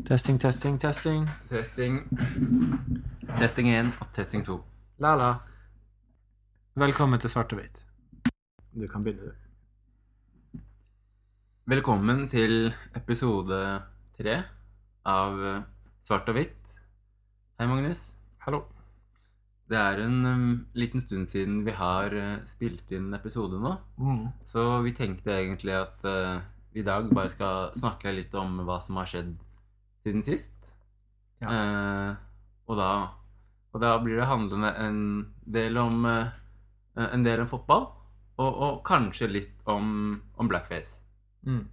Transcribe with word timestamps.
Testing, 0.00 0.38
testing, 0.38 0.78
testing. 0.78 1.28
Testing. 1.50 2.08
Testing 3.36 3.68
1 3.68 3.92
og 4.00 4.08
testing 4.16 4.40
2. 4.44 4.56
La-la. 5.04 5.34
Velkommen 6.80 7.20
til 7.20 7.28
Svart 7.30 7.52
og 7.52 7.60
hvitt. 7.60 7.82
Du 8.72 8.86
kan 8.88 9.04
begynne, 9.04 9.28
du. 9.28 10.60
Velkommen 11.68 12.24
til 12.32 12.72
episode 12.96 13.60
3 14.18 14.38
av 15.12 15.44
eh, 15.44 15.60
Svart 16.08 16.32
og 16.32 16.38
hvitt. 16.40 16.72
Hei, 17.60 17.68
Magnus. 17.68 18.14
Hallo. 18.46 18.62
Det 19.68 19.76
er 19.78 20.00
en 20.06 20.18
um, 20.26 20.48
liten 20.74 21.00
stund 21.04 21.28
siden 21.30 21.62
vi 21.68 21.76
har 21.76 22.16
uh, 22.16 22.40
spilt 22.56 22.90
inn 22.92 23.12
episode 23.16 23.60
nå, 23.60 23.76
Mm. 24.00 24.26
så 24.50 24.80
vi 24.84 24.92
tenkte 24.96 25.36
egentlig 25.36 25.76
at 25.78 26.02
uh, 26.04 26.40
vi 26.72 26.80
i 26.80 26.84
dag 26.84 27.08
bare 27.14 27.30
skal 27.32 27.70
snakke 27.78 28.12
litt 28.12 28.34
om 28.34 28.58
hva 28.66 28.80
som 28.84 28.96
har 29.00 29.08
skjedd 29.08 29.36
siden 30.02 30.24
sist. 30.26 30.54
Ja. 31.42 31.50
Eh, 31.50 32.14
og, 32.70 32.78
da, 32.78 32.90
og 33.72 33.82
da 33.82 33.96
blir 34.02 34.20
det 34.20 34.30
handlende 34.30 34.72
en 34.78 35.02
del 35.42 35.78
om 35.80 36.06
eh, 36.06 36.32
en 37.02 37.24
del 37.26 37.42
om 37.44 37.50
fotball, 37.50 37.86
og, 38.42 38.50
og 38.66 38.82
kanskje 38.86 39.30
litt 39.30 39.70
om, 39.70 40.18
om 40.36 40.50
blackface. 40.50 41.04
Mm. 41.46 41.64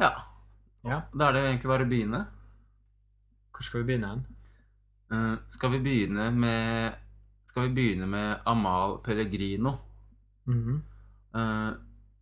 Ja. 0.00 0.12
Ja. 0.86 1.02
Da 1.12 1.28
er 1.28 1.36
det 1.36 1.46
egentlig 1.46 1.70
bare 1.72 1.86
å 1.86 1.90
begynne. 1.90 2.20
Hvor 3.50 3.66
skal 3.66 3.82
vi 3.82 3.90
begynne 3.90 4.12
hen? 4.14 4.22
Eh, 5.10 5.36
skal 5.52 5.74
vi 5.74 5.82
begynne 5.84 6.30
med 6.30 6.98
Skal 7.50 7.66
vi 7.66 7.74
begynne 7.74 8.06
med 8.06 8.44
Amal 8.46 9.00
Pellegrino? 9.02 9.72
Mhm. 10.46 10.82
Eh, 11.34 11.70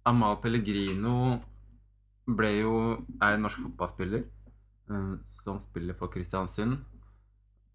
Amal 0.08 0.38
Pellegrino 0.40 1.38
ble 2.24 2.50
jo 2.62 2.74
er 3.20 3.36
en 3.36 3.44
norsk 3.44 3.60
fotballspiller 3.66 4.24
som 5.44 5.60
spiller 5.70 5.96
for 5.98 6.12
Kristiansund. 6.12 6.78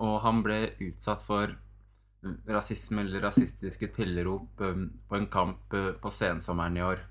Og 0.03 0.19
han 0.23 0.42
ble 0.45 0.59
utsatt 0.83 1.23
for 1.23 1.52
eh, 1.52 2.38
rasisme 2.50 3.03
eller 3.03 3.23
rasistiske 3.28 3.92
tilrop 3.95 4.61
eh, 4.64 4.86
på 5.09 5.17
en 5.20 5.28
kamp 5.31 5.75
eh, 5.78 5.92
på 6.00 6.14
sensommeren 6.14 6.80
i 6.80 6.86
år. 6.86 7.03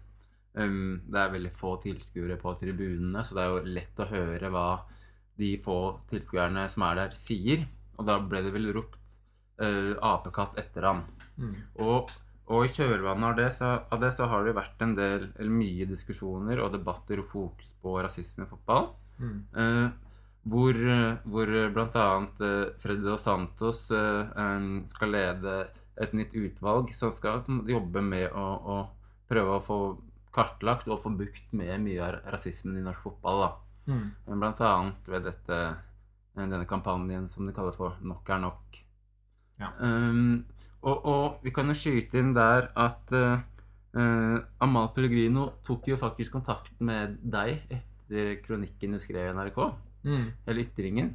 Det 0.53 1.17
er 1.17 1.31
veldig 1.33 1.51
få 1.57 1.79
tilskuere 1.81 2.35
på 2.37 2.53
tribunene, 2.61 3.23
så 3.25 3.33
det 3.39 3.41
er 3.41 3.53
jo 3.55 3.77
lett 3.79 4.01
å 4.05 4.07
høre 4.11 4.51
hva 4.53 4.67
de 5.41 5.55
få 5.65 5.77
tilskuerne 6.11 6.67
som 6.69 6.85
er 6.91 6.99
der, 6.99 7.15
sier. 7.17 7.63
Og 7.97 8.05
da 8.05 8.19
ble 8.21 8.43
det 8.45 8.53
vel 8.53 8.69
ropt 8.77 8.99
uh, 9.63 9.97
apekatt 10.05 10.59
etter 10.61 10.85
han. 10.85 11.01
Mm. 11.41 11.55
Og, 11.87 12.13
og 12.53 12.67
i 12.67 12.73
kjølvannet 12.77 13.31
av 13.31 13.39
det, 13.41 13.49
så, 13.57 13.71
av 13.89 14.05
det 14.05 14.13
så 14.13 14.29
har 14.29 14.45
det 14.45 14.53
vært 14.59 14.85
en 14.85 14.93
del, 14.99 15.25
eller 15.39 15.57
mye 15.57 15.89
diskusjoner 15.89 16.61
og 16.61 16.77
debatter 16.77 17.25
og 17.25 17.31
fokus 17.33 17.73
på 17.81 17.97
rasisme 18.05 18.45
i 18.45 18.53
fotball. 18.53 18.91
Mm. 19.23 19.39
Eh, 19.57 19.91
hvor, 20.53 20.79
eh, 20.95 21.19
hvor 21.25 21.53
bl.a. 21.75 22.07
Eh, 22.47 22.65
Freddy 22.83 23.05
Dos 23.07 23.23
Santos 23.23 23.85
skal 23.87 25.15
lede 25.15 25.59
et 26.03 26.15
nytt 26.17 26.35
utvalg 26.35 26.91
som 26.97 27.13
skal 27.15 27.45
jobbe 27.69 28.03
med 28.03 28.33
å, 28.33 28.47
å 28.75 28.77
prøve 29.29 29.59
å 29.59 29.65
få 29.65 29.79
kartlagt 30.33 30.89
og 30.89 31.03
få 31.03 31.13
bukt 31.15 31.53
med 31.53 31.75
mye 31.85 32.01
av 32.03 32.33
rasismen 32.33 32.81
i 32.81 32.85
norsk 32.85 33.05
fotball. 33.05 33.45
da. 33.45 33.51
Mm. 33.93 34.07
Blant 34.41 34.63
annet 34.65 35.09
ved 35.13 35.27
dette, 35.29 35.59
denne 36.39 36.67
kampanjen 36.69 37.29
som 37.29 37.47
de 37.47 37.53
kaller 37.53 37.77
for 37.77 37.99
'Nok 38.01 38.31
er 38.31 38.41
nok'. 38.41 38.81
Ja. 39.61 39.69
Um, 39.79 40.45
og, 40.83 41.07
og 41.07 41.45
vi 41.45 41.53
kan 41.55 41.69
jo 41.71 41.77
skyte 41.79 42.19
inn 42.19 42.33
der 42.35 42.73
at 42.75 43.13
eh, 43.15 44.39
Amal 44.65 44.91
Pellegrino 44.95 45.49
tok 45.67 45.87
jo 45.93 45.99
faktisk 46.01 46.35
kontakt 46.35 46.81
med 46.81 47.19
deg 47.23 47.61
etter 47.69 47.92
kronikken 48.45 48.97
du 48.97 49.01
skrev 49.03 49.31
i 49.31 49.35
NRK. 49.37 49.59
Mm. 50.05 50.25
Eller 50.47 50.61
ytringen. 50.61 51.15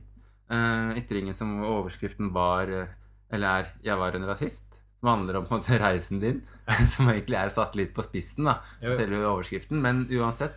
Uh, 0.51 0.95
ytringen 0.97 1.35
som 1.35 1.57
overskriften 1.59 2.29
var 2.31 2.69
eh, 2.71 2.87
Eller 3.29 3.47
er 3.47 3.65
'Jeg 3.83 3.97
var 3.97 4.15
en 4.15 4.23
rasist'. 4.23 4.77
Som 4.99 5.09
handler 5.09 5.35
om 5.35 5.45
på 5.45 5.55
en 5.55 5.61
måte 5.61 5.79
reisen 5.79 6.19
din. 6.19 6.41
som 6.93 7.09
egentlig 7.09 7.35
er 7.35 7.49
satt 7.49 7.75
litt 7.75 7.93
på 7.93 8.03
spissen, 8.03 8.45
da. 8.45 8.61
Jo. 8.81 8.95
Selve 8.95 9.27
overskriften. 9.27 9.81
Men 9.81 10.07
uansett, 10.07 10.55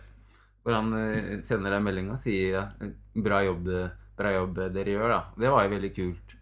hvor 0.63 0.73
han 0.73 0.93
eh, 0.93 1.41
sender 1.41 1.71
deg 1.71 1.83
melding 1.83 2.11
og 2.11 2.19
sier 2.23 2.55
ja, 2.55 2.63
'bra 3.15 3.43
jobb, 3.43 3.67
bra 4.17 4.31
jobb 4.31 4.55
dere 4.73 4.95
gjør', 4.95 5.09
da. 5.09 5.21
Det 5.37 5.51
var 5.51 5.63
jo 5.63 5.75
veldig 5.75 5.93
kult. 5.95 6.35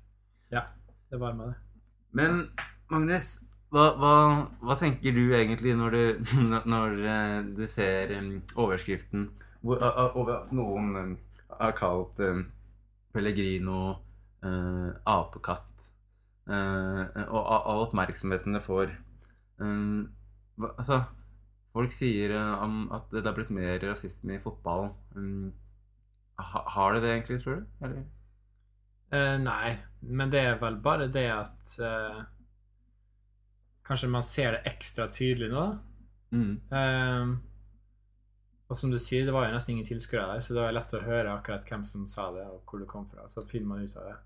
Ja, 0.51 0.63
det 1.09 1.19
var 1.19 1.33
med 1.33 1.47
det. 1.47 1.55
Men 2.11 2.49
Magnus, 2.89 3.39
hva, 3.69 3.95
hva, 3.97 4.13
hva 4.61 4.75
tenker 4.77 5.13
du 5.13 5.33
egentlig 5.33 5.75
når 5.77 5.89
du, 5.89 6.03
når 6.73 6.95
du 7.57 7.65
ser 7.67 8.13
overskriften 8.55 9.29
hvor 9.61 9.83
over 10.15 10.47
noen 10.55 10.95
em, 10.99 11.13
har 11.59 11.75
kalt 11.77 12.19
em, 12.23 12.45
Pellegrino 13.13 13.79
eh, 14.45 14.89
apekatt, 15.09 15.89
eh, 16.49 17.23
og 17.25 17.39
all 17.57 17.85
oppmerksomheten 17.87 18.57
det 18.57 18.63
får 18.65 18.95
Altså, 19.59 21.01
folk 21.75 21.91
sier 21.95 22.31
eh, 22.35 22.61
om 22.63 22.85
at 22.95 23.09
det 23.11 23.25
har 23.25 23.35
blitt 23.35 23.51
mer 23.55 23.81
rasisme 23.83 24.37
i 24.37 24.43
fotballen. 24.43 25.51
Har 26.39 26.93
det 26.93 27.01
det 27.03 27.11
egentlig, 27.11 27.41
tror 27.41 27.59
du? 27.59 27.65
Eller? 27.83 28.03
Uh, 29.09 29.37
nei, 29.41 29.73
men 30.05 30.29
det 30.29 30.41
er 30.45 30.59
vel 30.61 30.75
bare 30.85 31.07
det 31.09 31.25
at 31.33 31.71
uh, 31.81 32.19
Kanskje 33.89 34.09
man 34.13 34.23
ser 34.23 34.53
det 34.53 34.69
ekstra 34.69 35.07
tydelig 35.09 35.47
nå. 35.49 35.63
Mm. 36.29 36.51
Eh, 36.69 37.31
og 38.69 38.77
som 38.77 38.91
du 38.93 38.99
sier, 39.01 39.25
det 39.25 39.33
var 39.33 39.47
jo 39.47 39.53
nesten 39.55 39.73
ingen 39.73 39.87
tilskuere 39.87 40.27
der, 40.29 40.41
så 40.45 40.53
det 40.53 40.61
var 40.61 40.75
lett 40.75 40.93
å 40.93 41.01
høre 41.01 41.31
akkurat 41.33 41.65
hvem 41.65 41.83
som 41.89 42.03
sa 42.09 42.27
det, 42.35 42.45
og 42.45 42.61
hvor 42.69 42.81
det 42.83 42.89
kom 42.91 43.07
fra. 43.09 43.25
Så 43.33 43.41
finner 43.49 43.71
man 43.71 43.85
ut 43.87 43.95
av 43.97 44.05
det. 44.05 44.17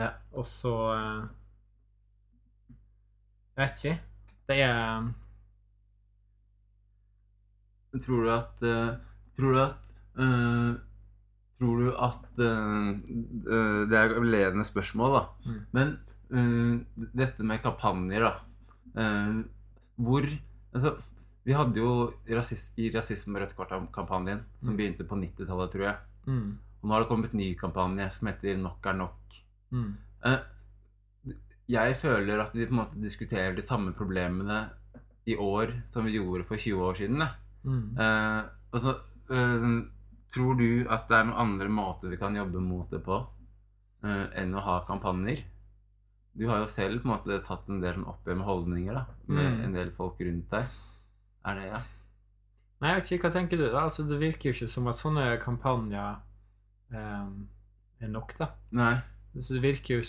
Ja. 0.00 0.10
Og 0.38 0.46
så 0.46 0.72
eh, 0.94 1.24
Jeg 3.56 3.64
vet 3.64 3.80
ikke. 3.84 3.96
Det 4.48 4.56
er 4.64 5.08
Tror 8.04 8.22
du 8.24 8.30
at 8.32 8.62
eh, 8.62 8.92
Tror 9.36 9.56
du 9.56 9.60
at 9.64 9.90
uh, 10.20 10.70
Tror 11.60 11.82
du 11.82 11.88
at 12.06 12.40
eh, 12.46 12.88
eh, 12.88 13.80
Det 13.90 13.98
er 13.98 14.14
ledende 14.24 14.64
spørsmål, 14.64 15.18
da. 15.18 15.24
Mm. 15.44 15.58
Men 15.76 15.92
uh, 16.32 17.06
dette 17.18 17.44
med 17.50 17.60
kampanjer, 17.66 18.24
da. 18.24 18.32
eh, 19.02 19.42
hvor 20.00 20.30
Altså, 20.72 20.94
vi 21.44 21.52
hadde 21.56 21.76
jo 21.80 22.12
rasist, 22.28 22.78
i 22.78 22.90
rasisme- 22.90 23.36
og 23.36 23.42
rødt 23.42 23.56
kort-kampanjen, 23.56 24.42
som 24.62 24.74
Mm. 24.74 24.76
begynte 24.76 25.04
på 25.08 25.16
90-tallet, 25.16 25.70
tror 25.72 25.82
jeg. 25.86 25.96
mm, 26.26 26.58
Og 26.82 26.88
nå 26.88 26.92
har 26.94 27.00
det 27.00 27.08
kommet 27.08 27.32
en 27.34 27.40
ny 27.40 27.54
kampanje 27.54 28.10
som 28.12 28.28
heter 28.28 28.56
Nok 28.58 28.86
er 28.86 28.92
nok. 28.94 29.16
mm, 29.72 29.96
Eh, 30.24 30.38
jeg 31.68 31.96
føler 31.96 32.40
at 32.40 32.52
vi 32.54 32.66
på 32.66 32.70
en 32.74 32.80
måte 32.80 33.00
diskuterer 33.00 33.54
de 33.56 33.62
samme 33.62 33.92
problemene 33.96 34.70
i 35.26 35.36
år 35.36 35.72
som 35.92 36.04
vi 36.04 36.16
gjorde 36.18 36.44
for 36.44 36.56
20 36.56 36.80
år 36.82 36.94
siden. 36.98 37.28
Mm. 37.64 37.96
Eh, 37.98 38.42
altså, 38.72 38.96
uh, 39.30 39.82
tror 40.32 40.56
du 40.58 40.86
at 40.88 41.08
det 41.08 41.16
er 41.18 41.24
noen 41.24 41.38
andre 41.38 41.68
måter 41.68 42.08
vi 42.10 42.16
kan 42.16 42.34
jobbe 42.34 42.60
mot 42.60 42.90
det 42.90 43.02
på 43.04 43.26
uh, 44.04 44.26
enn 44.34 44.54
å 44.54 44.60
ha 44.62 44.80
kampanjer? 44.86 45.42
Du 46.36 46.46
har 46.48 46.58
jo 46.60 46.66
selv 46.66 47.02
på 47.02 47.08
en 47.10 47.16
måte 47.18 47.44
tatt 47.44 47.68
en 47.68 47.80
del 47.80 47.94
sånn 47.94 48.06
oppgjør 48.06 48.36
med 48.36 48.46
holdninger 48.46 48.94
da, 48.94 49.04
med 49.26 49.52
Mm. 49.58 49.64
en 49.64 49.72
del 49.74 49.90
folk 49.90 50.18
rundt 50.20 50.50
deg. 50.50 50.64
Er 51.46 51.56
det 51.56 51.68
ja? 51.70 51.80
Nei, 52.80 52.90
jeg 52.90 52.98
vet 52.98 53.10
ikke, 53.12 53.28
hva 53.28 53.34
tenker 53.34 53.60
du? 53.60 53.66
da? 53.68 53.84
Altså, 53.84 54.04
det 54.08 54.18
virker 54.20 54.50
jo 54.50 54.56
ikke 54.56 54.70
som 54.72 54.88
at 54.88 54.98
sånne 54.98 55.24
kampanjer 55.42 56.20
um, 56.96 57.34
er 58.00 58.12
nok, 58.12 58.34
da. 58.38 58.52
Nei. 58.76 58.94
Så 59.36 59.54
det 59.54 59.62
virker 59.62 60.00
jo 60.00 60.06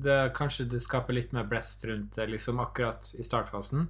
det, 0.00 0.14
Kanskje 0.36 0.64
det 0.70 0.80
skaper 0.84 1.12
litt 1.12 1.34
mer 1.36 1.44
blest 1.50 1.82
rundt 1.84 2.14
det 2.16 2.28
liksom 2.30 2.62
akkurat 2.62 3.10
i 3.18 3.26
startfasen, 3.26 3.88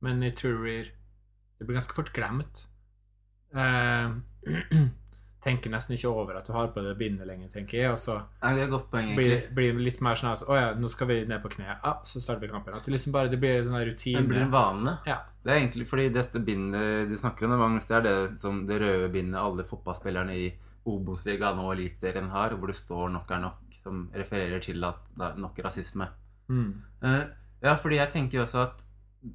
men 0.00 0.22
jeg 0.24 0.38
tror 0.38 0.54
det 0.56 0.62
blir, 0.62 1.74
ganske 1.74 1.96
fort 1.98 2.14
glemt. 2.16 2.64
Eh, 3.52 4.14
tenker 5.44 5.72
nesten 5.72 5.96
ikke 5.96 6.10
over 6.12 6.36
at 6.36 6.46
du 6.46 6.52
har 6.52 6.68
på 6.74 6.82
det 6.84 6.92
bindet 7.00 7.28
lenger, 7.28 7.48
tenker 7.54 7.78
jeg, 7.78 7.92
og 7.94 8.00
så 8.00 8.18
poeng, 8.92 9.14
blir, 9.16 9.46
blir 9.56 9.72
det 9.76 9.84
litt 9.86 10.00
mer 10.04 10.18
sånn 10.20 10.34
at 10.34 10.42
å 10.44 10.56
ja, 10.58 10.72
nå 10.76 10.90
skal 10.92 11.08
vi 11.08 11.16
ned 11.28 11.40
på 11.40 11.52
kne, 11.54 11.68
ja, 11.70 11.92
så 12.04 12.20
starter 12.20 12.44
vi 12.44 12.50
kampen. 12.52 12.76
At 12.76 12.84
det 12.84 12.92
liksom 12.92 13.14
bare 13.14 13.32
det 13.32 13.40
blir 13.40 13.62
en 13.62 13.70
sånn 13.70 13.86
rutine. 13.88 14.20
Det 14.20 14.28
blir 14.28 14.44
en 14.44 14.52
vane. 14.52 14.98
Ja. 15.08 15.22
Det 15.40 15.54
er 15.54 15.62
egentlig 15.62 15.86
fordi 15.88 16.10
dette 16.12 16.42
bindet 16.44 17.08
du 17.08 17.16
snakker 17.16 17.48
om, 17.48 17.56
Magnus, 17.62 17.88
det 17.88 17.96
er 17.96 18.04
det, 18.04 18.16
som 18.42 18.66
det 18.68 18.82
røde 18.82 19.08
bindet 19.14 19.40
alle 19.40 19.64
fotballspillerne 19.68 20.36
i 20.36 20.50
Obos-ligaen 20.90 21.60
og 21.62 21.72
Eliteserien 21.74 22.28
har, 22.34 22.56
hvor 22.56 22.72
det 22.72 22.76
står 22.76 23.08
'nok 23.14 23.30
er 23.30 23.40
nok', 23.46 23.80
som 23.82 24.10
refererer 24.14 24.60
til 24.60 24.84
at 24.84 25.00
det 25.16 25.26
er 25.26 25.40
nok 25.40 25.60
rasisme. 25.64 26.08
Mm. 26.48 26.82
Uh, 27.02 27.24
ja, 27.62 27.74
fordi 27.74 27.96
jeg 27.96 28.12
tenker 28.12 28.38
jo 28.38 28.42
også 28.44 28.62
at 28.66 28.84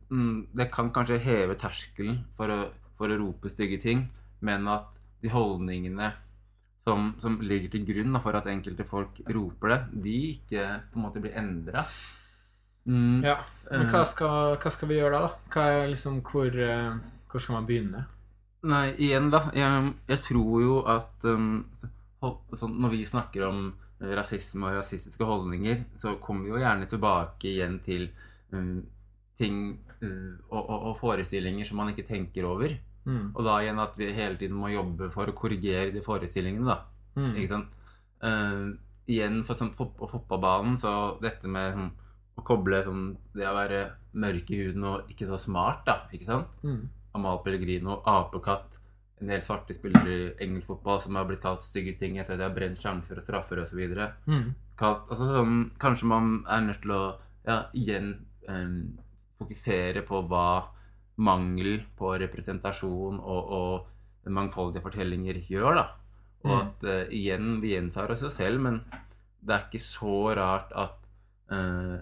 mm, 0.10 0.48
det 0.58 0.72
kan 0.72 0.92
kanskje 0.94 1.18
heve 1.18 1.56
terskelen 1.56 2.26
for 2.38 2.50
å, 2.54 2.60
for 2.98 3.10
å 3.10 3.18
rope 3.18 3.50
stygge 3.50 3.82
ting, 3.82 4.12
men 4.42 4.68
at 4.68 4.95
de 5.26 5.34
holdningene 5.34 6.12
som, 6.86 7.14
som 7.22 7.40
ligger 7.42 7.72
til 7.74 7.86
grunn 7.88 8.14
da, 8.14 8.22
for 8.22 8.38
at 8.38 8.48
enkelte 8.52 8.86
folk 8.88 9.18
roper 9.34 9.74
det, 9.74 9.80
de 10.06 10.18
ikke 10.36 10.66
på 10.92 11.00
en 11.00 11.06
måte 11.08 11.24
blir 11.24 11.38
endra. 11.40 11.86
Mm, 12.86 13.24
Ja, 13.26 13.40
men 13.72 13.88
hva 13.90 14.04
skal, 14.06 14.60
hva 14.62 14.72
skal 14.74 14.92
vi 14.92 15.00
gjøre 15.00 15.18
da? 15.18 15.32
da? 15.32 15.54
Hva 15.56 15.64
er 15.74 15.88
liksom, 15.90 16.20
hvor, 16.26 16.54
eh, 16.54 16.92
hvor 17.32 17.42
skal 17.42 17.58
man 17.58 17.66
begynne? 17.70 18.06
Nei, 18.66 18.86
igjen 19.02 19.32
da. 19.34 19.48
Jeg, 19.58 19.94
jeg 20.10 20.22
tror 20.28 20.62
jo 20.62 20.78
at 20.90 21.26
um, 21.30 21.66
sånn, 22.58 22.80
Når 22.82 22.94
vi 22.94 23.04
snakker 23.06 23.46
om 23.50 23.66
eh, 24.02 24.14
rasisme 24.18 24.70
og 24.70 24.78
rasistiske 24.80 25.26
holdninger, 25.26 25.84
så 26.02 26.16
kommer 26.22 26.46
vi 26.46 26.54
jo 26.54 26.62
gjerne 26.62 26.90
tilbake 26.90 27.50
igjen 27.52 27.80
til 27.86 28.08
um, 28.54 28.84
ting 29.38 29.80
uh, 30.02 30.34
og, 30.52 30.62
og, 30.62 30.90
og 30.92 30.98
forestillinger 31.02 31.66
som 31.66 31.82
man 31.82 31.94
ikke 31.94 32.08
tenker 32.08 32.46
over. 32.50 32.78
Mm. 33.06 33.28
Og 33.34 33.42
da 33.46 33.60
igjen 33.62 33.82
at 33.82 33.98
vi 34.00 34.10
hele 34.18 34.40
tiden 34.40 34.58
må 34.58 34.72
jobbe 34.74 35.12
for 35.14 35.30
å 35.30 35.38
korrigere 35.38 35.94
de 35.94 36.04
forestillingene, 36.06 36.66
da. 36.68 36.80
Mm. 37.20 37.32
Ikke 37.34 37.52
sant? 37.52 37.72
Uh, 38.26 38.74
igjen 39.12 39.44
for 39.46 39.60
sånn, 39.60 39.74
på 39.78 40.10
fotballbanen, 40.10 40.80
så 40.82 40.92
dette 41.22 41.50
med 41.52 41.76
sånn, 41.76 41.92
å 42.36 42.44
koble 42.44 42.82
sånn, 42.84 43.06
det 43.36 43.46
å 43.48 43.56
være 43.56 43.84
mørk 44.20 44.50
i 44.52 44.64
huden 44.64 44.88
og 44.90 45.12
ikke 45.12 45.30
så 45.30 45.40
smart, 45.40 45.86
da. 45.88 46.02
Ikke 46.16 46.28
sant? 46.28 46.58
Mm. 46.66 46.82
Amal 47.16 47.40
Pellegrino, 47.46 48.02
apekatt, 48.10 48.82
en 49.22 49.32
del 49.32 49.44
svarte 49.44 49.76
spillere 49.78 50.16
i 50.16 50.32
engelsk 50.44 50.68
fotball 50.74 51.00
som 51.00 51.16
har 51.16 51.28
blitt 51.30 51.44
kalt 51.46 51.64
stygge 51.64 51.94
ting 52.02 52.18
etter 52.20 52.36
at 52.36 52.42
de 52.42 52.48
har 52.50 52.56
brent 52.56 52.82
sjanser 52.82 53.22
og 53.22 53.24
straffer 53.24 53.62
osv. 53.64 53.80
Mm. 54.28 54.50
Altså, 54.84 55.30
sånn, 55.30 55.62
kanskje 55.80 56.10
man 56.12 56.34
er 56.52 56.66
nødt 56.66 56.82
til 56.84 56.92
å 56.92 57.04
ja, 57.46 57.62
igjen 57.78 58.10
um, 58.50 58.98
fokusere 59.40 60.04
på 60.08 60.20
hva 60.28 60.48
mangel 61.18 61.78
på 61.98 62.12
representasjon 62.20 63.20
og, 63.22 63.52
og 63.56 64.32
mangfoldige 64.36 64.84
fortellinger 64.84 65.40
gjør, 65.48 65.76
da. 65.82 65.86
Og 66.46 66.52
Mm. 66.52 66.60
at 66.62 66.84
uh, 66.86 67.08
igjen, 67.10 67.62
vi 67.62 67.72
gjentar 67.74 68.12
oss 68.14 68.22
jo 68.22 68.30
selv, 68.30 68.60
men 68.62 68.76
det 69.42 69.56
er 69.56 69.64
ikke 69.66 69.80
så 69.82 70.18
rart 70.38 70.74
at 70.78 71.00
uh, 71.52 71.98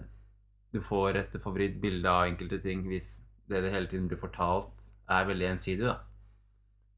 du 0.74 0.80
får 0.84 1.16
et 1.16 1.36
favorittbilde 1.40 2.10
av 2.10 2.26
enkelte 2.28 2.58
ting 2.60 2.82
hvis 2.90 3.20
det 3.48 3.62
det 3.64 3.72
hele 3.72 3.86
tiden 3.88 4.08
blir 4.08 4.20
fortalt, 4.20 4.72
er 5.08 5.24
veldig 5.28 5.46
ensidig, 5.54 5.86
da. 5.86 5.98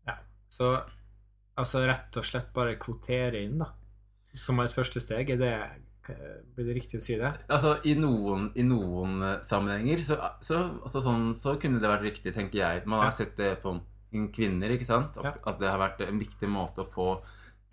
Ja, 0.06 0.16
Så 0.50 0.72
altså 1.58 1.84
rett 1.86 2.16
og 2.16 2.24
slett 2.26 2.52
bare 2.54 2.78
kvotere 2.78 3.42
inn, 3.44 3.58
da. 3.62 3.72
Som 4.34 4.60
et 4.60 4.74
første 4.74 5.00
steg. 5.00 5.30
Er 5.30 5.38
det, 5.40 5.54
blir 6.56 6.66
det 6.68 6.74
riktig 6.76 6.98
å 7.00 7.02
si 7.02 7.16
det? 7.20 7.32
Altså, 7.48 7.76
I 7.84 7.94
noen, 7.98 8.50
i 8.54 8.62
noen 8.62 9.22
eh, 9.22 9.36
sammenhenger 9.42 9.98
så, 10.06 10.16
så, 10.40 10.60
altså, 10.84 11.02
sånn, 11.02 11.34
så 11.38 11.56
kunne 11.60 11.80
det 11.82 11.88
vært 11.90 12.06
riktig, 12.06 12.34
tenker 12.34 12.58
jeg. 12.62 12.86
Man 12.86 13.00
har 13.02 13.10
Ja. 13.12 13.16
sett 13.18 13.36
det 13.36 13.62
på 13.62 13.74
kvinner, 14.32 14.70
ikke 14.72 14.86
sant? 14.88 15.16
Ja. 15.22 15.34
At 15.46 15.58
det 15.60 15.68
har 15.68 15.78
vært 15.82 16.00
en 16.06 16.18
viktig 16.18 16.48
måte 16.48 16.84
å 16.84 16.88
få 16.88 17.08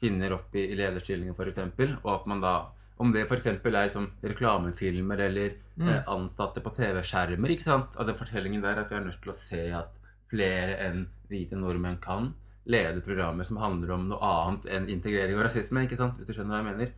kvinner 0.01 0.33
opp 0.35 0.56
i, 0.56 0.65
i 0.74 0.75
lederstillinger, 0.75 1.33
f.eks. 1.38 2.00
Og 2.03 2.09
at 2.13 2.25
man 2.27 2.41
da 2.41 2.56
Om 3.00 3.12
det 3.12 3.24
f.eks. 3.27 3.47
er 3.47 3.89
som 3.89 4.12
reklamefilmer 4.24 5.19
eller 5.19 5.56
Mm. 5.75 5.88
eh, 5.89 6.03
ansatte 6.07 6.62
på 6.62 6.69
TV-skjermer, 6.75 7.50
ikke 7.50 7.63
sant? 7.65 7.95
Av 7.97 8.06
den 8.06 8.15
fortellingen 8.15 8.62
der 8.62 8.77
at 8.83 8.89
vi 8.91 8.95
er 8.95 9.01
nødt 9.07 9.19
til 9.24 9.31
å 9.31 9.36
se 9.36 9.71
at 9.74 9.89
flere 10.29 10.75
enn 10.86 11.07
hvite 11.31 11.57
nordmenn 11.57 11.97
kan 12.00 12.36
lede 12.69 13.01
programmer 13.01 13.44
som 13.44 13.57
handler 13.57 13.91
om 13.95 14.07
noe 14.12 14.19
annet 14.21 14.68
enn 14.69 14.86
integrering 14.94 15.36
og 15.36 15.45
rasisme, 15.47 15.81
ikke 15.88 15.97
sant? 15.97 16.19
Hvis 16.19 16.27
du 16.29 16.33
skjønner 16.33 16.53
hva 16.53 16.62
jeg 16.62 16.69
mener. 16.77 16.91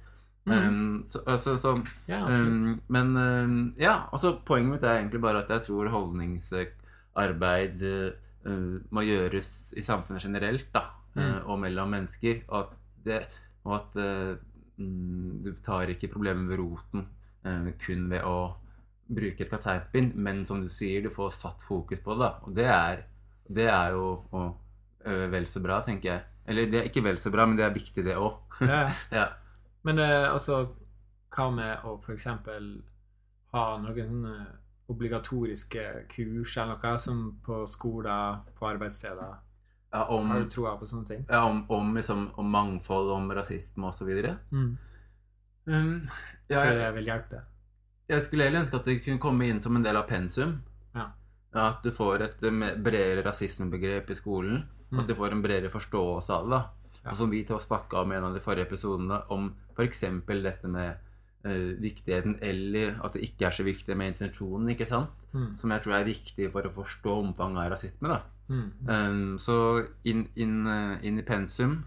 Mm. 0.46 0.54
Um, 0.54 1.04
så, 1.10 1.24
altså, 1.26 1.56
så 1.58 1.72
Ja. 2.08 2.20
Um, 2.30 2.80
men 2.94 3.16
um, 3.18 3.56
ja, 3.82 4.04
altså 4.14 4.36
poenget 4.46 4.72
mitt 4.76 4.84
er 4.86 5.00
egentlig 5.00 5.22
bare 5.24 5.40
at 5.42 5.50
jeg 5.50 5.64
tror 5.66 5.90
holdningsarbeid 5.90 7.86
uh, 8.46 8.76
må 8.94 9.02
gjøres 9.08 9.74
i 9.78 9.82
samfunnet 9.86 10.22
generelt, 10.28 10.68
da, 10.74 10.84
uh, 11.16 11.22
Mm. 11.24 11.38
og 11.48 11.60
mellom 11.64 11.90
mennesker. 11.96 12.42
Og 12.50 12.60
at, 12.60 12.76
det, 13.06 13.22
og 13.64 13.76
at 13.80 13.96
uh, 14.04 14.36
mm, 14.78 15.44
du 15.46 15.52
tar 15.66 15.88
ikke 15.94 16.12
problemet 16.12 16.50
ved 16.50 16.60
roten 16.60 17.08
uh, 17.48 17.70
kun 17.82 18.10
ved 18.12 18.22
å 18.28 18.38
bruke 19.08 19.46
et 19.46 19.50
kapteinspinn, 19.54 20.12
men 20.16 20.44
som 20.46 20.62
du 20.62 20.70
sier, 20.74 21.02
du 21.06 21.10
får 21.14 21.30
satt 21.38 21.62
fokus 21.64 22.00
på 22.04 22.16
det. 22.18 22.26
da. 22.26 22.32
Og 22.46 22.56
det 22.58 22.66
er, 22.68 23.04
det 23.48 23.68
er 23.70 23.92
jo 23.96 24.06
og, 24.32 24.56
uh, 25.08 25.26
vel 25.32 25.46
så 25.48 25.62
bra, 25.64 25.80
tenker 25.86 26.10
jeg. 26.12 26.22
Eller 26.46 26.70
det 26.70 26.80
er 26.84 26.92
ikke 26.92 27.04
vel 27.06 27.18
så 27.18 27.32
bra, 27.34 27.46
men 27.50 27.58
det 27.58 27.66
er 27.66 27.74
viktig, 27.74 28.04
det 28.06 28.16
òg. 28.20 28.38
Ja. 28.62 29.26
Men 29.86 30.02
eh, 30.02 30.28
altså, 30.32 30.62
hva 31.36 31.50
med 31.54 31.86
å 31.86 31.98
f.eks. 32.02 32.28
ha 33.56 33.66
noen 33.82 34.12
sånne 34.12 34.36
obligatoriske 34.92 35.84
kurs 36.12 36.58
eller 36.62 36.78
noe 36.78 36.98
som 37.02 37.26
på 37.46 37.64
skoler, 37.70 38.44
på 38.58 38.68
arbeidssteder? 38.70 39.42
ja, 39.96 40.06
om, 40.06 40.30
Har 40.30 40.44
du 40.44 40.50
troa 40.50 40.76
på 40.78 40.88
sånne 40.90 41.08
ting? 41.08 41.26
Ja, 41.30 41.46
om, 41.48 41.64
om, 41.72 41.94
liksom, 41.96 42.30
om 42.36 42.50
mangfold, 42.52 43.12
om 43.16 43.32
rasisme 43.34 43.88
osv. 43.88 44.12
Mm. 44.52 44.72
Um, 45.66 46.10
ja, 46.48 46.60
Tror 46.60 46.72
du 46.72 46.82
det 46.82 46.96
vil 47.00 47.12
hjelpe? 47.14 47.44
jeg 48.06 48.22
skulle 48.22 48.46
heller 48.46 48.62
ønske 48.62 48.78
at 48.78 48.86
det 48.86 49.00
kunne 49.02 49.22
komme 49.22 49.48
inn 49.50 49.62
som 49.64 49.78
en 49.78 49.86
del 49.86 49.98
av 49.98 50.06
pensum. 50.10 50.60
Ja. 50.94 51.10
At 51.58 51.82
du 51.82 51.90
får 51.96 52.22
et 52.26 52.44
eh, 52.46 52.66
bredere 52.84 53.24
rasismebegrep 53.26 54.12
i 54.12 54.18
skolen. 54.18 54.66
Mm. 54.92 55.00
At 55.02 55.10
du 55.10 55.16
får 55.18 55.34
en 55.34 55.42
bredere 55.42 55.74
forståelse 55.74 56.34
av 56.36 56.46
det. 56.46 56.60
da. 56.60 56.64
Og 57.06 57.18
som 57.18 57.32
vi 57.32 57.44
to 57.46 57.60
snakka 57.62 58.02
om 58.02 58.12
i 58.12 58.18
en 58.18 58.30
av 58.30 58.36
de 58.36 58.42
forrige 58.44 58.66
episodene, 58.66 59.22
om 59.34 59.52
f.eks. 59.76 60.04
dette 60.28 60.72
med 60.72 60.96
uh, 61.46 61.74
viktigheten 61.82 62.40
eller 62.42 62.98
at 63.06 63.14
det 63.14 63.28
ikke 63.28 63.50
er 63.50 63.58
så 63.58 63.66
viktig 63.68 63.98
med 63.98 64.14
intensjonen, 64.14 64.72
ikke 64.74 64.88
sant? 64.90 65.28
Mm. 65.34 65.52
Som 65.62 65.74
jeg 65.76 65.86
tror 65.86 65.98
er 65.98 66.08
viktig 66.10 66.50
for 66.54 66.66
å 66.66 66.74
forstå 66.74 67.20
omfanget 67.22 67.66
av 67.66 67.72
rasisme. 67.76 68.10
da. 68.10 68.22
Mm. 68.48 68.66
Um, 68.88 69.38
så 69.42 69.58
inn, 70.06 70.28
inn, 70.38 70.66
eh, 70.70 71.06
inn 71.08 71.20
i 71.20 71.26
pensum. 71.26 71.84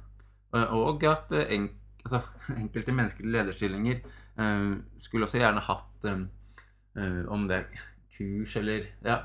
eh, 0.55 0.75
Og 0.75 1.05
at 1.05 1.33
en, 1.33 1.69
altså, 2.05 2.23
enkelte 2.63 2.95
mennesker 2.95 3.25
i 3.25 3.33
lederstillinger 3.35 4.01
um, 4.37 4.85
skulle 5.01 5.27
også 5.27 5.39
gjerne 5.39 5.63
hatt 5.67 6.09
um, 6.11 6.29
om 7.31 7.47
det 7.47 7.61
er 7.61 7.83
kurs 8.17 8.57
eller 8.59 8.89
Ja, 9.05 9.21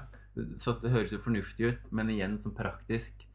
så 0.61 0.75
det 0.81 0.91
høres 0.93 1.13
jo 1.13 1.21
fornuftig 1.21 1.71
ut, 1.71 1.87
men 1.91 2.09
igjen 2.09 2.37
som 2.37 2.53
praktisk 2.53 3.25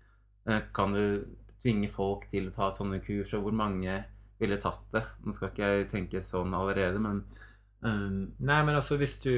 kan 0.74 0.94
du 0.94 1.24
tvinge 1.62 1.90
folk 1.92 2.28
til 2.32 2.48
å 2.48 2.54
ta 2.54 2.70
sånne 2.76 3.00
kurs, 3.04 3.34
og 3.36 3.46
hvor 3.46 3.56
mange 3.56 3.96
ville 4.38 4.58
tatt 4.62 4.84
det? 4.94 5.04
Nå 5.24 5.34
skal 5.34 5.50
ikke 5.50 5.70
jeg 5.72 5.88
tenke 5.90 6.22
sånn 6.26 6.54
allerede, 6.54 7.00
men 7.02 7.22
um, 7.82 8.20
Nei, 8.38 8.60
men 8.62 8.76
altså 8.78 8.98
hvis 9.00 9.18
du 9.24 9.32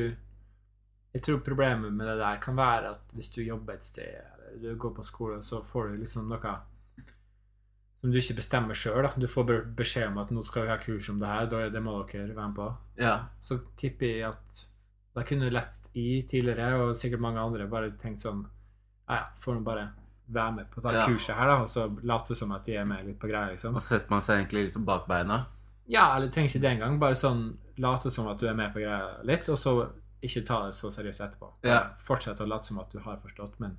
Jeg 1.15 1.23
tror 1.27 1.41
problemet 1.45 1.93
med 1.93 2.07
det 2.07 2.19
der 2.21 2.43
kan 2.43 2.59
være 2.59 2.93
at 2.95 3.15
hvis 3.17 3.33
du 3.35 3.41
jobber 3.43 3.75
et 3.75 3.89
sted, 3.89 4.21
eller 4.53 4.75
du 4.75 4.77
går 4.79 4.93
på 4.99 5.07
skole, 5.09 5.41
så 5.43 5.63
får 5.67 5.89
du 5.89 6.05
liksom 6.05 6.29
noe 6.31 6.53
som 8.01 8.13
du 8.13 8.17
ikke 8.17 8.39
bestemmer 8.39 8.79
sjøl. 8.79 9.09
Du 9.21 9.27
får 9.29 9.51
beskjed 9.77 10.07
om 10.09 10.21
at 10.23 10.31
nå 10.33 10.45
skal 10.49 10.65
vi 10.65 10.73
ha 10.73 10.79
kurs 10.81 11.11
om 11.13 11.19
det 11.21 11.29
her, 11.29 11.49
det 11.69 11.83
må 11.85 11.99
dere 12.09 12.31
være 12.31 12.47
med 12.49 12.57
på. 12.57 12.69
ja. 13.03 13.17
Så 13.41 13.59
tipper 13.77 14.07
jeg 14.07 14.29
at 14.31 14.63
da 15.17 15.25
kunne 15.27 15.51
lett 15.51 15.91
i 15.99 16.23
tidligere, 16.31 16.79
og 16.81 16.97
sikkert 16.97 17.21
mange 17.21 17.43
andre, 17.43 17.67
bare 17.69 17.91
tenkt 18.01 18.23
sånn 18.25 18.47
Ja, 19.11 19.17
ja, 19.17 19.25
får 19.43 19.59
nå 19.59 19.65
bare 19.67 19.89
være 20.33 20.53
med 20.55 20.71
på 20.71 20.83
det 20.83 20.93
Ja. 20.95 21.07
kurset 21.07 21.35
her, 21.37 21.47
da, 21.47 21.57
og 21.63 21.69
så 21.69 21.89
late 22.03 22.35
som 22.37 22.53
at 22.53 22.65
de 22.65 22.77
er 22.77 22.85
med 22.85 23.05
litt 23.07 23.19
på 23.19 23.29
greia, 23.29 23.51
liksom. 23.51 23.75
Og 23.75 23.81
så 23.83 23.97
setter 23.99 24.11
man 24.11 24.23
seg 24.23 24.39
egentlig 24.47 24.65
litt 24.67 24.75
på 24.75 24.85
bakbeina. 24.85 25.47
Ja, 25.89 26.17
eller 26.17 26.29
trenger 26.29 26.49
ikke 26.51 26.61
det 26.61 26.71
engang. 26.79 26.99
Bare 27.01 27.15
sånn 27.15 27.57
late 27.79 28.11
som 28.11 28.29
at 28.29 28.39
du 28.39 28.47
er 28.47 28.55
med 28.55 28.73
på 28.73 28.79
greia 28.81 29.23
litt, 29.25 29.49
og 29.49 29.57
så 29.59 29.91
ikke 30.23 30.45
ta 30.47 30.67
det 30.67 30.75
så 30.75 30.91
seriøst 30.93 31.21
etterpå. 31.21 31.53
Ja. 31.65 31.91
Fortsett 31.99 32.39
å 32.41 32.47
late 32.47 32.65
som 32.67 32.79
at 32.79 32.91
du 32.93 32.99
har 33.01 33.17
forstått, 33.17 33.59
men 33.59 33.77